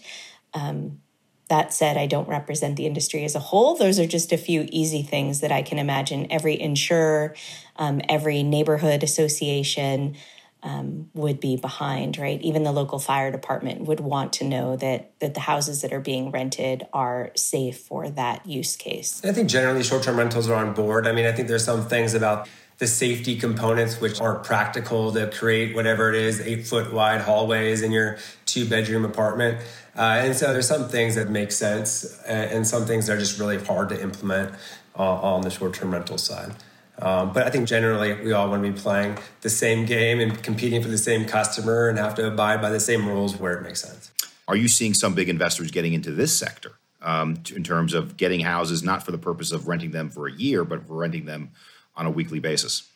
Um, 0.55 1.03
that 1.49 1.73
said, 1.73 1.97
I 1.97 2.07
don't 2.07 2.29
represent 2.29 2.77
the 2.77 2.87
industry 2.87 3.25
as 3.25 3.35
a 3.35 3.41
whole. 3.41 3.77
Those 3.77 4.01
are 4.01 4.07
just 4.07 4.33
a 4.33 4.37
few 4.37 4.67
easy 4.71 5.03
things 5.03 5.41
that 5.41 5.53
I 5.53 5.63
can 5.63 5.79
imagine 5.79 6.27
every 6.31 6.61
insurer, 6.61 7.35
um, 7.77 8.01
every 8.09 8.43
neighborhood 8.43 9.03
association 9.03 10.17
um, 10.63 11.11
would 11.15 11.39
be 11.39 11.57
behind, 11.57 12.19
right? 12.19 12.41
Even 12.43 12.65
the 12.65 12.73
local 12.73 12.99
fire 12.99 13.31
department 13.31 13.83
would 13.83 14.01
want 14.01 14.33
to 14.35 14.45
know 14.45 14.77
that 14.77 15.13
that 15.21 15.35
the 15.35 15.41
houses 15.41 15.83
that 15.83 15.93
are 15.93 16.01
being 16.01 16.33
rented 16.33 16.87
are 16.93 17.31
safe 17.37 17.79
for 17.79 18.11
that 18.11 18.45
use 18.47 18.75
case. 18.75 19.21
I 19.25 19.33
think 19.33 19.49
generally 19.49 19.85
short-term 19.85 20.17
rentals 20.17 20.49
are 20.49 20.57
on 20.57 20.75
board. 20.75 21.07
I 21.07 21.13
mean, 21.13 21.27
I 21.27 21.33
think 21.33 21.47
there's 21.47 21.65
some 21.65 21.87
things 21.87 22.15
about 22.15 22.49
the 22.79 22.87
safety 22.87 23.37
components 23.37 24.01
which 24.01 24.21
are 24.21 24.37
practical 24.37 25.13
to 25.13 25.31
create 25.31 25.75
whatever 25.75 26.13
it 26.13 26.17
is 26.17 26.41
eight 26.41 26.67
foot 26.67 26.93
wide 26.93 27.21
hallways 27.23 27.83
in 27.83 27.93
your 27.93 28.19
two 28.45 28.69
bedroom 28.69 29.05
apartment 29.05 29.59
uh, 29.97 30.21
and 30.23 30.37
so 30.37 30.53
there's 30.53 30.69
some 30.69 30.89
things 30.89 31.15
that 31.15 31.31
make 31.31 31.53
sense 31.53 32.21
and, 32.27 32.51
and 32.51 32.67
some 32.67 32.87
things 32.87 33.07
that 33.07 33.17
are 33.17 33.19
just 33.19 33.39
really 33.39 33.63
hard 33.65 33.89
to 33.89 34.01
implement 34.01 34.55
uh, 34.99 35.03
on 35.03 35.43
the 35.43 35.51
short 35.51 35.75
term 35.75 35.93
rental 35.93 36.19
side 36.19 36.55
um, 36.99 37.33
but 37.33 37.47
I 37.47 37.51
think 37.51 37.69
generally 37.69 38.15
we 38.15 38.33
all 38.33 38.49
want 38.49 38.65
to 38.65 38.73
be 38.73 38.79
playing 38.79 39.19
the 39.43 39.51
same 39.51 39.85
game 39.85 40.21
and 40.21 40.43
competing 40.43 40.83
for 40.83 40.89
the 40.89 40.99
same 40.99 41.27
customer 41.27 41.89
and 41.89 41.99
have 41.99 42.15
to 42.15 42.27
abide 42.27 42.63
by 42.63 42.71
the 42.71 42.81
same 42.81 43.07
rules 43.07 43.37
where 43.37 43.55
it 43.55 43.63
makes 43.63 43.83
sense. 43.83 44.11
Are 44.49 44.57
you 44.57 44.69
seeing 44.69 44.95
some 44.95 45.15
big 45.15 45.29
investors 45.29 45.71
getting 45.71 45.93
into 45.93 46.13
this 46.13 46.37
sector 46.37 46.73
um, 47.03 47.43
in 47.55 47.63
terms 47.63 47.93
of 47.93 48.17
getting 48.17 48.41
houses 48.41 48.83
not 48.83 49.03
for 49.03 49.13
the 49.13 49.19
purpose 49.19 49.53
of 49.53 49.69
renting 49.69 49.91
them 49.91 50.09
for 50.09 50.27
a 50.27 50.33
year, 50.33 50.65
but 50.65 50.87
for 50.87 50.95
renting 50.95 51.27
them 51.27 51.51
on 51.97 52.07
a 52.07 52.11
weekly 52.11 52.39
basis? 52.39 52.89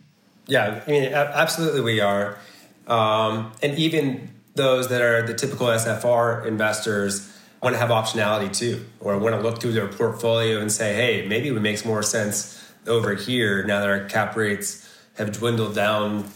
Yeah, 0.46 0.82
I 0.86 0.90
mean, 0.90 1.12
absolutely 1.12 1.82
we 1.82 2.00
are. 2.00 2.38
Um, 2.86 3.52
and 3.62 3.78
even 3.78 4.30
those 4.54 4.88
that 4.88 5.00
are 5.02 5.26
the 5.26 5.34
typical 5.34 5.66
SFR 5.68 6.46
investors 6.46 7.32
want 7.62 7.74
to 7.74 7.78
have 7.78 7.90
optionality 7.90 8.54
too, 8.54 8.86
or 9.00 9.18
want 9.18 9.34
to 9.34 9.40
look 9.40 9.60
through 9.60 9.72
their 9.72 9.88
portfolio 9.88 10.60
and 10.60 10.72
say, 10.72 10.94
hey, 10.94 11.28
maybe 11.28 11.48
it 11.48 11.60
makes 11.60 11.84
more 11.84 12.02
sense 12.02 12.56
over 12.86 13.14
here 13.14 13.64
now 13.64 13.80
that 13.80 13.88
our 13.88 14.04
cap 14.06 14.34
rates 14.34 14.88
have 15.16 15.32
dwindled 15.32 15.74
down 15.74 16.30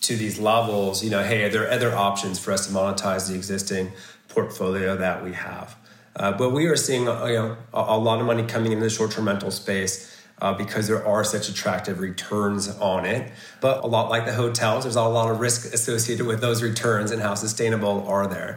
to 0.00 0.16
these 0.16 0.38
levels. 0.38 1.04
You 1.04 1.10
know, 1.10 1.22
hey, 1.22 1.44
are 1.44 1.48
there 1.50 1.70
other 1.70 1.94
options 1.94 2.38
for 2.38 2.52
us 2.52 2.66
to 2.66 2.72
monetize 2.72 3.28
the 3.28 3.34
existing 3.34 3.92
portfolio 4.28 4.96
that 4.96 5.22
we 5.22 5.34
have? 5.34 5.76
Uh, 6.16 6.32
but 6.32 6.50
we 6.50 6.66
are 6.66 6.76
seeing, 6.76 7.02
you 7.02 7.06
know, 7.06 7.56
a, 7.72 7.80
a 7.80 7.98
lot 7.98 8.20
of 8.20 8.26
money 8.26 8.44
coming 8.44 8.72
into 8.72 8.84
the 8.84 8.90
short-term 8.90 9.26
rental 9.26 9.50
space 9.50 10.19
uh, 10.40 10.54
because 10.54 10.86
there 10.86 11.06
are 11.06 11.24
such 11.24 11.48
attractive 11.48 12.00
returns 12.00 12.68
on 12.78 13.04
it. 13.04 13.32
But 13.60 13.84
a 13.84 13.86
lot 13.86 14.10
like 14.10 14.26
the 14.26 14.32
hotels, 14.32 14.84
there's 14.84 14.96
a 14.96 15.02
lot 15.02 15.30
of 15.30 15.40
risk 15.40 15.72
associated 15.72 16.26
with 16.26 16.40
those 16.40 16.62
returns 16.62 17.10
and 17.10 17.20
how 17.20 17.34
sustainable 17.34 18.06
are 18.08 18.26
they. 18.26 18.56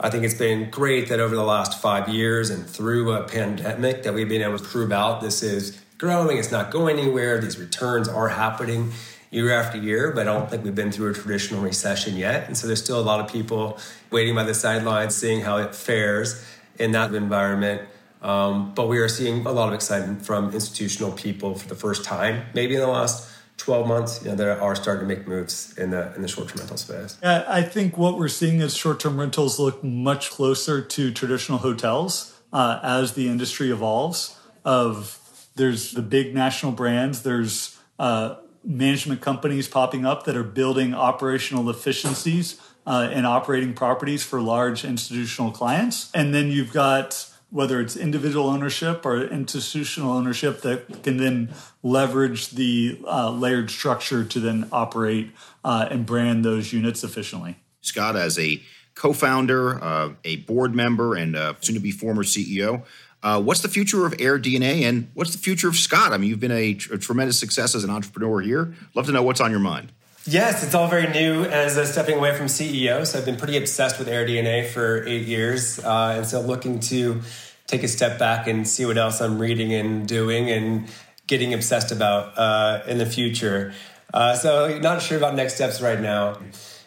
I 0.00 0.10
think 0.10 0.24
it's 0.24 0.34
been 0.34 0.70
great 0.70 1.08
that 1.10 1.20
over 1.20 1.36
the 1.36 1.44
last 1.44 1.80
five 1.80 2.08
years 2.08 2.50
and 2.50 2.66
through 2.66 3.12
a 3.12 3.22
pandemic 3.22 4.02
that 4.02 4.14
we've 4.14 4.28
been 4.28 4.42
able 4.42 4.58
to 4.58 4.64
prove 4.64 4.90
out 4.90 5.20
this 5.20 5.42
is 5.42 5.80
growing, 5.98 6.38
it's 6.38 6.50
not 6.50 6.70
going 6.70 6.98
anywhere, 6.98 7.40
these 7.40 7.58
returns 7.58 8.08
are 8.08 8.28
happening 8.28 8.90
year 9.30 9.52
after 9.52 9.78
year, 9.78 10.10
but 10.10 10.28
I 10.28 10.34
don't 10.34 10.50
think 10.50 10.64
we've 10.64 10.74
been 10.74 10.92
through 10.92 11.10
a 11.10 11.14
traditional 11.14 11.62
recession 11.62 12.16
yet. 12.16 12.46
And 12.48 12.56
so 12.56 12.66
there's 12.66 12.82
still 12.82 13.00
a 13.00 13.02
lot 13.02 13.20
of 13.20 13.32
people 13.32 13.78
waiting 14.10 14.34
by 14.34 14.44
the 14.44 14.54
sidelines, 14.54 15.14
seeing 15.14 15.40
how 15.40 15.58
it 15.58 15.74
fares 15.74 16.44
in 16.78 16.92
that 16.92 17.14
environment. 17.14 17.82
Um, 18.22 18.72
but 18.74 18.88
we 18.88 18.98
are 18.98 19.08
seeing 19.08 19.44
a 19.46 19.52
lot 19.52 19.68
of 19.68 19.74
excitement 19.74 20.24
from 20.24 20.52
institutional 20.54 21.12
people 21.12 21.56
for 21.56 21.68
the 21.68 21.74
first 21.74 22.04
time, 22.04 22.44
maybe 22.54 22.74
in 22.74 22.80
the 22.80 22.86
last 22.86 23.28
12 23.56 23.86
months, 23.86 24.22
you 24.22 24.30
know, 24.30 24.36
that 24.36 24.60
are 24.60 24.74
starting 24.74 25.08
to 25.08 25.14
make 25.14 25.26
moves 25.26 25.76
in 25.76 25.90
the 25.90 26.14
in 26.14 26.22
the 26.22 26.28
short-term 26.28 26.58
rental 26.58 26.76
space. 26.76 27.18
Yeah, 27.22 27.44
I 27.46 27.62
think 27.62 27.98
what 27.98 28.18
we're 28.18 28.28
seeing 28.28 28.60
is 28.60 28.76
short-term 28.76 29.18
rentals 29.18 29.58
look 29.58 29.82
much 29.84 30.30
closer 30.30 30.80
to 30.80 31.12
traditional 31.12 31.58
hotels 31.58 32.36
uh, 32.52 32.80
as 32.82 33.14
the 33.14 33.28
industry 33.28 33.70
evolves. 33.70 34.38
Of 34.64 35.18
there's 35.56 35.92
the 35.92 36.02
big 36.02 36.34
national 36.34 36.72
brands, 36.72 37.22
there's 37.22 37.78
uh, 37.98 38.36
management 38.64 39.20
companies 39.20 39.68
popping 39.68 40.06
up 40.06 40.24
that 40.24 40.36
are 40.36 40.44
building 40.44 40.94
operational 40.94 41.68
efficiencies 41.68 42.60
uh, 42.86 43.10
in 43.12 43.24
operating 43.24 43.74
properties 43.74 44.24
for 44.24 44.40
large 44.40 44.84
institutional 44.84 45.50
clients, 45.50 46.10
and 46.14 46.32
then 46.34 46.50
you've 46.50 46.72
got 46.72 47.31
whether 47.52 47.80
it's 47.80 47.96
individual 47.96 48.48
ownership 48.48 49.06
or 49.06 49.22
institutional 49.22 50.10
ownership 50.10 50.62
that 50.62 51.02
can 51.02 51.18
then 51.18 51.50
leverage 51.82 52.50
the 52.50 52.98
uh, 53.06 53.30
layered 53.30 53.70
structure 53.70 54.24
to 54.24 54.40
then 54.40 54.68
operate 54.72 55.30
uh, 55.64 55.86
and 55.90 56.04
brand 56.04 56.44
those 56.44 56.72
units 56.72 57.04
efficiently. 57.04 57.56
Scott, 57.82 58.16
as 58.16 58.38
a 58.38 58.60
co-founder, 58.94 59.82
uh, 59.82 60.10
a 60.24 60.36
board 60.36 60.74
member, 60.74 61.14
and 61.14 61.36
soon 61.60 61.74
to 61.74 61.80
be 61.80 61.90
former 61.90 62.24
CEO, 62.24 62.84
uh, 63.22 63.40
what's 63.40 63.60
the 63.60 63.68
future 63.68 64.04
of 64.04 64.12
AirDNA 64.14 64.82
and 64.82 65.08
what's 65.14 65.32
the 65.32 65.38
future 65.38 65.68
of 65.68 65.76
Scott? 65.76 66.12
I 66.12 66.18
mean, 66.18 66.28
you've 66.28 66.40
been 66.40 66.50
a, 66.50 66.70
a 66.92 66.98
tremendous 66.98 67.38
success 67.38 67.74
as 67.74 67.84
an 67.84 67.90
entrepreneur 67.90 68.40
here. 68.40 68.74
Love 68.94 69.06
to 69.06 69.12
know 69.12 69.22
what's 69.22 69.40
on 69.40 69.50
your 69.50 69.60
mind. 69.60 69.92
Yes, 70.24 70.62
it's 70.62 70.72
all 70.72 70.86
very 70.86 71.08
new 71.08 71.42
as 71.44 71.76
a 71.76 71.84
stepping 71.84 72.16
away 72.16 72.36
from 72.36 72.46
CEO. 72.46 73.04
So 73.04 73.18
I've 73.18 73.24
been 73.24 73.36
pretty 73.36 73.56
obsessed 73.56 73.98
with 73.98 74.06
AirDNA 74.06 74.68
for 74.68 75.04
eight 75.04 75.26
years. 75.26 75.80
Uh, 75.80 76.14
and 76.18 76.26
so 76.26 76.40
looking 76.40 76.78
to 76.80 77.22
take 77.66 77.82
a 77.82 77.88
step 77.88 78.20
back 78.20 78.46
and 78.46 78.66
see 78.66 78.86
what 78.86 78.96
else 78.96 79.20
I'm 79.20 79.40
reading 79.40 79.74
and 79.74 80.06
doing 80.06 80.48
and 80.48 80.88
getting 81.26 81.54
obsessed 81.54 81.90
about 81.90 82.38
uh, 82.38 82.84
in 82.86 82.98
the 82.98 83.06
future. 83.06 83.72
Uh, 84.14 84.36
so 84.36 84.78
not 84.78 85.02
sure 85.02 85.18
about 85.18 85.34
next 85.34 85.56
steps 85.56 85.80
right 85.80 86.00
now. 86.00 86.38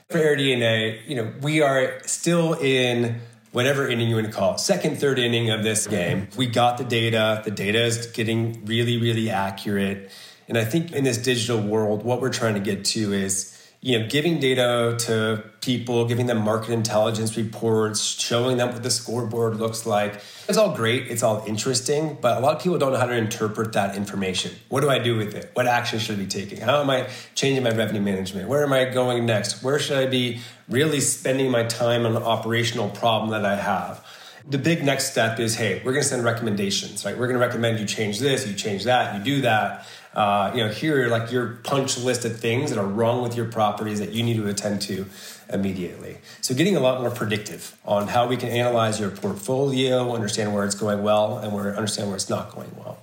For 0.09 0.19
AirDNA, 0.19 1.05
you 1.05 1.15
know, 1.15 1.33
we 1.41 1.61
are 1.61 1.99
still 2.05 2.53
in 2.53 3.19
whatever 3.51 3.87
inning 3.87 4.07
you 4.07 4.15
want 4.15 4.27
to 4.27 4.31
call 4.31 4.53
it, 4.53 4.59
second, 4.59 4.97
third 4.97 5.19
inning 5.19 5.49
of 5.49 5.63
this 5.63 5.87
game. 5.87 6.27
We 6.37 6.45
got 6.45 6.77
the 6.77 6.83
data. 6.83 7.41
The 7.43 7.51
data 7.51 7.83
is 7.83 8.07
getting 8.07 8.63
really, 8.65 8.97
really 8.97 9.29
accurate. 9.29 10.11
And 10.47 10.57
I 10.57 10.65
think 10.65 10.91
in 10.91 11.03
this 11.03 11.17
digital 11.17 11.59
world, 11.59 12.03
what 12.03 12.21
we're 12.21 12.33
trying 12.33 12.53
to 12.53 12.59
get 12.59 12.85
to 12.85 13.13
is, 13.13 13.51
you 13.81 13.99
know, 13.99 14.07
giving 14.07 14.39
data 14.39 14.95
to 14.99 15.43
people, 15.61 16.05
giving 16.05 16.27
them 16.27 16.39
market 16.39 16.71
intelligence 16.71 17.35
reports, 17.37 18.01
showing 18.01 18.57
them 18.57 18.71
what 18.71 18.83
the 18.83 18.89
scoreboard 18.89 19.57
looks 19.57 19.85
like. 19.85 20.21
It's 20.47 20.57
all 20.57 20.75
great, 20.75 21.07
it's 21.07 21.23
all 21.23 21.43
interesting, 21.47 22.17
but 22.21 22.37
a 22.37 22.39
lot 22.39 22.55
of 22.55 22.61
people 22.61 22.77
don't 22.77 22.93
know 22.93 22.99
how 22.99 23.07
to 23.07 23.15
interpret 23.15 23.73
that 23.73 23.95
information. 23.95 24.51
What 24.69 24.81
do 24.81 24.89
I 24.89 24.99
do 24.99 25.17
with 25.17 25.35
it? 25.35 25.51
What 25.53 25.67
action 25.67 25.99
should 25.99 26.19
I 26.19 26.21
be 26.21 26.27
taking? 26.27 26.61
How 26.61 26.81
am 26.81 26.89
I 26.89 27.09
changing 27.33 27.63
my 27.63 27.71
revenue 27.71 28.01
management? 28.01 28.47
Where 28.47 28.63
am 28.63 28.73
I 28.73 28.85
going 28.85 29.25
next? 29.25 29.63
Where 29.63 29.79
should 29.79 29.97
I 29.97 30.05
be 30.05 30.41
really 30.69 30.99
spending 30.99 31.49
my 31.51 31.63
time 31.63 32.05
on 32.05 32.15
an 32.15 32.23
operational 32.23 32.89
problem 32.89 33.31
that 33.31 33.45
I 33.45 33.55
have? 33.55 34.05
the 34.47 34.57
big 34.59 34.83
next 34.83 35.11
step 35.11 35.39
is 35.39 35.55
hey 35.55 35.81
we're 35.83 35.91
going 35.91 36.03
to 36.03 36.07
send 36.07 36.23
recommendations 36.23 37.03
right 37.03 37.17
we're 37.17 37.27
going 37.27 37.39
to 37.39 37.43
recommend 37.43 37.79
you 37.79 37.85
change 37.85 38.19
this 38.19 38.47
you 38.47 38.53
change 38.53 38.83
that 38.83 39.17
you 39.17 39.23
do 39.23 39.41
that 39.41 39.87
uh, 40.15 40.51
you 40.55 40.63
know, 40.63 40.69
here 40.69 41.05
are 41.05 41.07
like 41.09 41.31
your 41.31 41.59
punch 41.63 41.97
list 41.97 42.23
of 42.23 42.39
things 42.39 42.69
that 42.69 42.79
are 42.79 42.87
wrong 42.87 43.21
with 43.21 43.35
your 43.35 43.45
properties 43.45 43.99
that 43.99 44.11
you 44.11 44.23
need 44.23 44.37
to 44.37 44.47
attend 44.47 44.81
to 44.83 45.05
immediately. 45.51 46.17
So, 46.41 46.55
getting 46.55 46.75
a 46.75 46.79
lot 46.79 47.01
more 47.01 47.11
predictive 47.11 47.77
on 47.85 48.07
how 48.07 48.27
we 48.27 48.37
can 48.37 48.49
analyze 48.49 48.99
your 48.99 49.11
portfolio, 49.11 50.13
understand 50.13 50.53
where 50.53 50.63
it's 50.63 50.75
going 50.75 51.03
well, 51.03 51.37
and 51.37 51.53
where 51.53 51.75
understand 51.75 52.07
where 52.07 52.15
it's 52.15 52.29
not 52.29 52.55
going 52.55 52.71
well. 52.77 52.97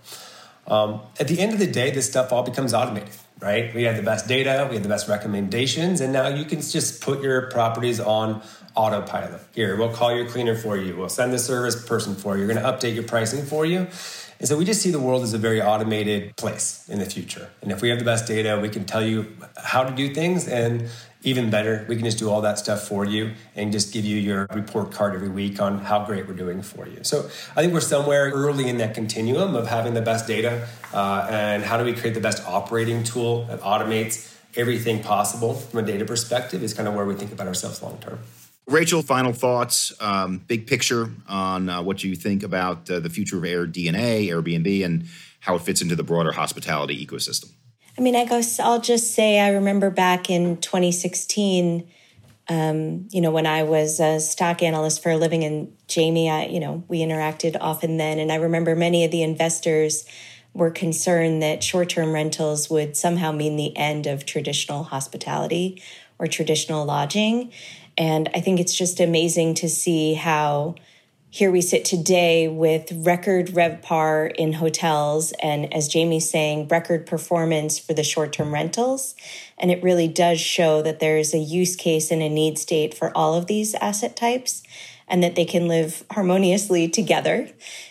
Um, 0.67 1.03
at 1.19 1.29
the 1.29 1.41
end 1.41 1.53
of 1.53 1.59
the 1.59 1.67
day, 1.67 1.91
this 1.91 2.09
stuff 2.09 2.33
all 2.33 2.43
becomes 2.45 2.73
automated. 2.73 3.15
right? 3.41 3.75
We 3.75 3.83
have 3.83 3.97
the 3.97 4.03
best 4.03 4.29
data, 4.29 4.67
we 4.69 4.77
have 4.77 4.85
the 4.85 4.89
best 4.89 5.09
recommendations, 5.09 6.01
and 6.01 6.13
now 6.13 6.29
you 6.29 6.45
can 6.45 6.61
just 6.61 7.03
put 7.03 7.23
your 7.23 7.51
properties 7.51 7.99
on 7.99 8.43
autopilot. 8.77 9.41
Here, 9.53 9.77
we'll 9.77 9.93
call 9.93 10.15
your 10.15 10.27
cleaner 10.27 10.55
for 10.55 10.77
you, 10.77 10.97
we'll 10.97 11.09
send 11.09 11.33
the 11.33 11.39
service 11.39 11.85
person 11.85 12.15
for 12.15 12.37
you, 12.37 12.47
we're 12.47 12.55
going 12.55 12.65
to 12.65 12.71
update 12.71 12.95
your 12.95 13.05
pricing 13.05 13.45
for 13.45 13.67
you. 13.67 13.89
And 14.43 14.49
so 14.49 14.57
we 14.57 14.65
just 14.65 14.83
see 14.83 14.91
the 14.91 14.99
world 14.99 15.23
as 15.23 15.35
a 15.35 15.39
very 15.39 15.63
automated 15.63 16.35
place 16.35 16.85
in 16.89 16.99
the 16.99 17.05
future. 17.05 17.49
And 17.63 17.71
if 17.71 17.81
we 17.81 17.91
have 17.91 18.01
the 18.01 18.05
best 18.05 18.27
data, 18.27 18.59
we 18.61 18.69
can 18.69 18.85
tell 18.85 19.01
you 19.01 19.37
how 19.57 19.85
to 19.85 19.95
do 19.95 20.13
things 20.13 20.49
and 20.49 20.89
even 21.23 21.49
better, 21.49 21.87
we 21.89 21.95
can 21.95 22.05
just 22.05 22.19
do 22.19 22.29
all 22.29 22.41
that 22.41 22.59
stuff 22.59 22.89
for 22.89 23.05
you 23.05 23.35
and 23.55 23.71
just 23.71 23.93
give 23.93 24.05
you 24.05 24.17
your 24.17 24.49
report 24.53 24.91
card 24.91 25.15
every 25.15 25.29
week 25.29 25.63
on 25.63 25.79
how 25.79 26.05
great 26.05 26.27
we're 26.27 26.35
doing 26.35 26.61
for 26.61 26.89
you. 26.89 27.05
So 27.05 27.31
I 27.55 27.63
think 27.63 27.73
we're 27.73 27.79
somewhere 27.79 28.33
early 28.33 28.69
in 28.69 28.79
that 28.79 28.97
continuum 28.97 29.55
of 29.55 29.69
having 29.69 29.95
the 29.95 30.03
best 30.03 30.27
data 30.27 30.67
uh, 30.93 31.29
and 31.31 31.63
how 31.63 31.79
do 31.79 31.85
we 31.85 31.93
create 31.93 32.15
the 32.15 32.21
best 32.21 32.45
operating 32.45 33.05
tool 33.05 33.45
that 33.45 33.61
automates 33.61 34.35
everything 34.57 35.05
possible 35.05 35.55
from 35.55 35.79
a 35.79 35.83
data 35.87 36.05
perspective 36.05 36.65
is 36.65 36.75
kind 36.75 36.89
of 36.89 36.95
where 36.95 37.07
we 37.07 37.15
think 37.15 37.31
about 37.31 37.47
ourselves 37.47 37.81
long 37.81 37.97
term. 37.99 38.19
Rachael, 38.67 39.03
final 39.03 39.33
thoughts, 39.33 39.93
um, 40.01 40.39
big 40.39 40.67
picture 40.67 41.11
on 41.29 41.69
uh, 41.69 41.83
what 41.83 41.99
do 41.99 42.09
you 42.09 42.17
think 42.17 42.43
about 42.43 42.89
uh, 42.89 43.01
the 43.01 43.11
future 43.11 43.37
of 43.37 43.43
AirDNA, 43.43 44.29
Airbnb, 44.29 44.85
and 44.85 45.09
how 45.41 45.57
it 45.57 45.63
fits 45.63 45.83
into 45.83 45.97
the 45.97 46.05
broader 46.05 46.33
hospitality 46.33 47.05
ecosystem. 47.05 47.51
I 47.99 48.01
mean, 48.01 48.15
I 48.15 48.25
guess 48.25 48.61
I'll 48.61 48.81
just 48.81 49.15
say 49.15 49.41
I 49.41 49.51
remember 49.51 49.91
back 49.91 50.31
in 50.31 50.57
2016, 50.59 51.87
um, 52.49 53.09
you 53.11 53.21
know, 53.21 53.31
when 53.31 53.47
I 53.47 53.65
was 53.65 54.01
a 54.01 54.21
stock 54.21 54.63
analyst 54.63 55.03
for 55.03 55.11
a 55.11 55.17
living, 55.17 55.45
and 55.45 55.77
Jamie, 55.89 56.31
I, 56.31 56.47
you 56.47 56.61
know, 56.61 56.85
we 56.89 57.01
interacted 57.01 57.57
often 57.61 57.97
then, 57.97 58.19
and 58.19 58.31
I 58.31 58.37
remember 58.37 58.77
many 58.77 59.05
of 59.05 59.11
the 59.11 59.23
investors 59.23 60.07
were 60.55 60.71
concerned 60.71 61.43
that 61.43 61.65
short-term 61.65 62.13
rentals 62.13 62.71
would 62.71 62.97
somehow 62.97 63.33
mean 63.33 63.57
the 63.57 63.77
end 63.77 64.07
of 64.07 64.25
traditional 64.25 64.85
hospitality 64.85 65.83
or 66.19 66.27
traditional 66.27 66.85
lodging. 66.85 67.53
And 67.97 68.29
I 68.35 68.41
think 68.41 68.61
it's 68.61 68.75
just 68.77 69.01
amazing 69.01 69.55
to 69.55 69.69
see 69.69 70.15
how 70.15 70.77
here 71.31 71.51
we 71.51 71.63
sit 71.63 71.87
today 71.87 72.47
with 72.47 72.93
record 73.07 73.49
RevPAR 73.49 74.37
in 74.37 74.53
hotels, 74.53 75.33
and 75.43 75.73
as 75.73 75.89
Jamie's 75.89 76.29
saying, 76.29 76.69
record 76.69 77.07
performance 77.07 77.79
for 77.79 77.95
the 77.95 78.05
short 78.05 78.35
term 78.35 78.53
rentals. 78.53 79.15
And 79.57 79.71
it 79.71 79.83
really 79.83 80.09
does 80.09 80.39
show 80.39 80.83
that 80.83 81.01
there's 81.01 81.33
a 81.33 81.39
use 81.39 81.75
case 81.75 82.11
and 82.11 82.21
a 82.21 82.29
need 82.29 82.59
state 82.59 82.93
for 82.93 83.17
all 83.17 83.35
of 83.35 83.47
these 83.47 83.75
asset 83.77 84.15
types 84.15 84.63
and 85.09 85.23
that 85.23 85.35
they 85.35 85.47
can 85.47 85.69
live 85.69 86.05
harmoniously 86.11 86.87
together. 86.87 87.49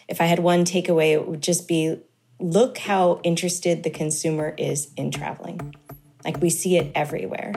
If 0.07 0.21
I 0.21 0.25
had 0.25 0.37
one 0.37 0.63
takeaway, 0.63 1.13
it 1.13 1.27
would 1.27 1.41
just 1.41 1.67
be 1.67 1.99
look 2.39 2.77
how 2.77 3.21
interested 3.23 3.81
the 3.81 3.89
consumer 3.89 4.53
is 4.55 4.91
in 4.95 5.09
traveling. 5.09 5.73
Like 6.23 6.39
we 6.41 6.51
see 6.51 6.77
it 6.77 6.91
everywhere. 6.93 7.53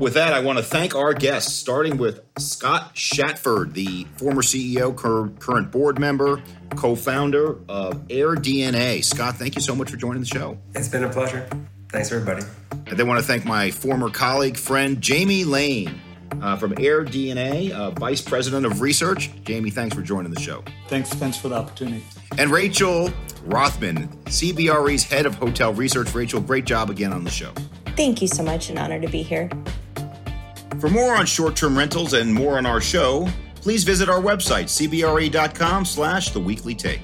With 0.00 0.14
that, 0.14 0.32
I 0.32 0.38
want 0.38 0.58
to 0.58 0.64
thank 0.64 0.94
our 0.94 1.12
guests, 1.12 1.52
starting 1.54 1.96
with 1.96 2.20
Scott 2.38 2.96
Shatford, 2.96 3.74
the 3.74 4.06
former 4.16 4.42
CEO, 4.42 4.94
current 4.94 5.72
board 5.72 5.98
member, 5.98 6.40
co 6.76 6.94
founder 6.94 7.58
of 7.68 8.06
AirDNA. 8.06 9.04
Scott, 9.04 9.36
thank 9.36 9.56
you 9.56 9.60
so 9.60 9.74
much 9.74 9.90
for 9.90 9.96
joining 9.96 10.20
the 10.20 10.26
show. 10.26 10.56
It's 10.76 10.86
been 10.86 11.02
a 11.02 11.08
pleasure. 11.08 11.48
Thanks, 11.88 12.12
everybody. 12.12 12.46
I 12.86 12.94
then 12.94 13.08
want 13.08 13.18
to 13.18 13.26
thank 13.26 13.44
my 13.44 13.72
former 13.72 14.08
colleague, 14.08 14.56
friend, 14.56 15.00
Jamie 15.00 15.44
Lane. 15.44 16.00
Uh, 16.42 16.56
from 16.56 16.74
AirDNA, 16.74 17.72
uh, 17.72 17.90
Vice 17.92 18.20
President 18.20 18.66
of 18.66 18.80
Research. 18.82 19.30
Jamie, 19.44 19.70
thanks 19.70 19.96
for 19.96 20.02
joining 20.02 20.30
the 20.30 20.38
show. 20.38 20.62
Thanks, 20.86 21.10
Spence, 21.10 21.38
for 21.38 21.48
the 21.48 21.56
opportunity. 21.56 22.04
And 22.36 22.50
Rachael 22.50 23.10
Rothman, 23.44 24.08
CBRE's 24.26 25.04
Head 25.04 25.24
of 25.26 25.34
Hotel 25.34 25.72
Research. 25.72 26.14
Rachael, 26.14 26.42
great 26.42 26.66
job 26.66 26.90
again 26.90 27.12
on 27.12 27.24
the 27.24 27.30
show. 27.30 27.50
Thank 27.96 28.22
you 28.22 28.28
so 28.28 28.44
much. 28.44 28.68
An 28.70 28.78
honor 28.78 29.00
to 29.00 29.08
be 29.08 29.22
here. 29.22 29.50
For 30.80 30.88
more 30.88 31.16
on 31.16 31.26
short-term 31.26 31.76
rentals 31.76 32.12
and 32.12 32.32
more 32.32 32.56
on 32.56 32.64
our 32.64 32.80
show, 32.80 33.28
please 33.56 33.82
visit 33.82 34.08
our 34.08 34.20
website, 34.20 34.66
cbre.com 34.66 35.84
slash 35.84 36.30
the 36.30 36.38
weekly 36.38 36.74
take. 36.74 37.02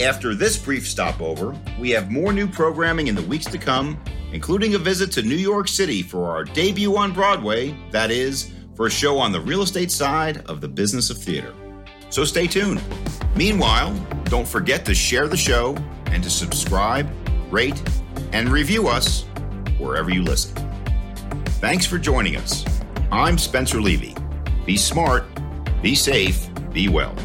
After 0.00 0.34
this 0.34 0.56
brief 0.56 0.86
stopover, 0.86 1.56
we 1.78 1.90
have 1.90 2.10
more 2.10 2.32
new 2.32 2.48
programming 2.48 3.06
in 3.06 3.14
the 3.14 3.22
weeks 3.22 3.46
to 3.46 3.58
come, 3.58 4.02
including 4.32 4.74
a 4.74 4.78
visit 4.78 5.12
to 5.12 5.22
New 5.22 5.36
York 5.36 5.68
City 5.68 6.02
for 6.02 6.28
our 6.30 6.42
debut 6.42 6.96
on 6.96 7.12
Broadway, 7.12 7.76
that 7.92 8.10
is, 8.10 8.52
for 8.74 8.86
a 8.86 8.90
show 8.90 9.18
on 9.18 9.30
the 9.30 9.40
real 9.40 9.62
estate 9.62 9.92
side 9.92 10.38
of 10.46 10.60
the 10.60 10.68
business 10.68 11.10
of 11.10 11.18
theater. 11.18 11.54
So 12.10 12.24
stay 12.24 12.48
tuned. 12.48 12.82
Meanwhile, 13.36 13.94
don't 14.24 14.48
forget 14.48 14.84
to 14.86 14.94
share 14.94 15.28
the 15.28 15.36
show 15.36 15.76
and 16.06 16.24
to 16.24 16.30
subscribe, 16.30 17.08
rate, 17.52 17.80
and 18.32 18.48
review 18.48 18.88
us 18.88 19.22
wherever 19.78 20.10
you 20.10 20.22
listen. 20.22 20.67
Thanks 21.60 21.84
for 21.84 21.98
joining 21.98 22.36
us. 22.36 22.64
I'm 23.10 23.36
Spencer 23.36 23.80
Levy. 23.80 24.14
Be 24.64 24.76
smart, 24.76 25.24
be 25.82 25.96
safe, 25.96 26.48
be 26.72 26.88
well. 26.88 27.16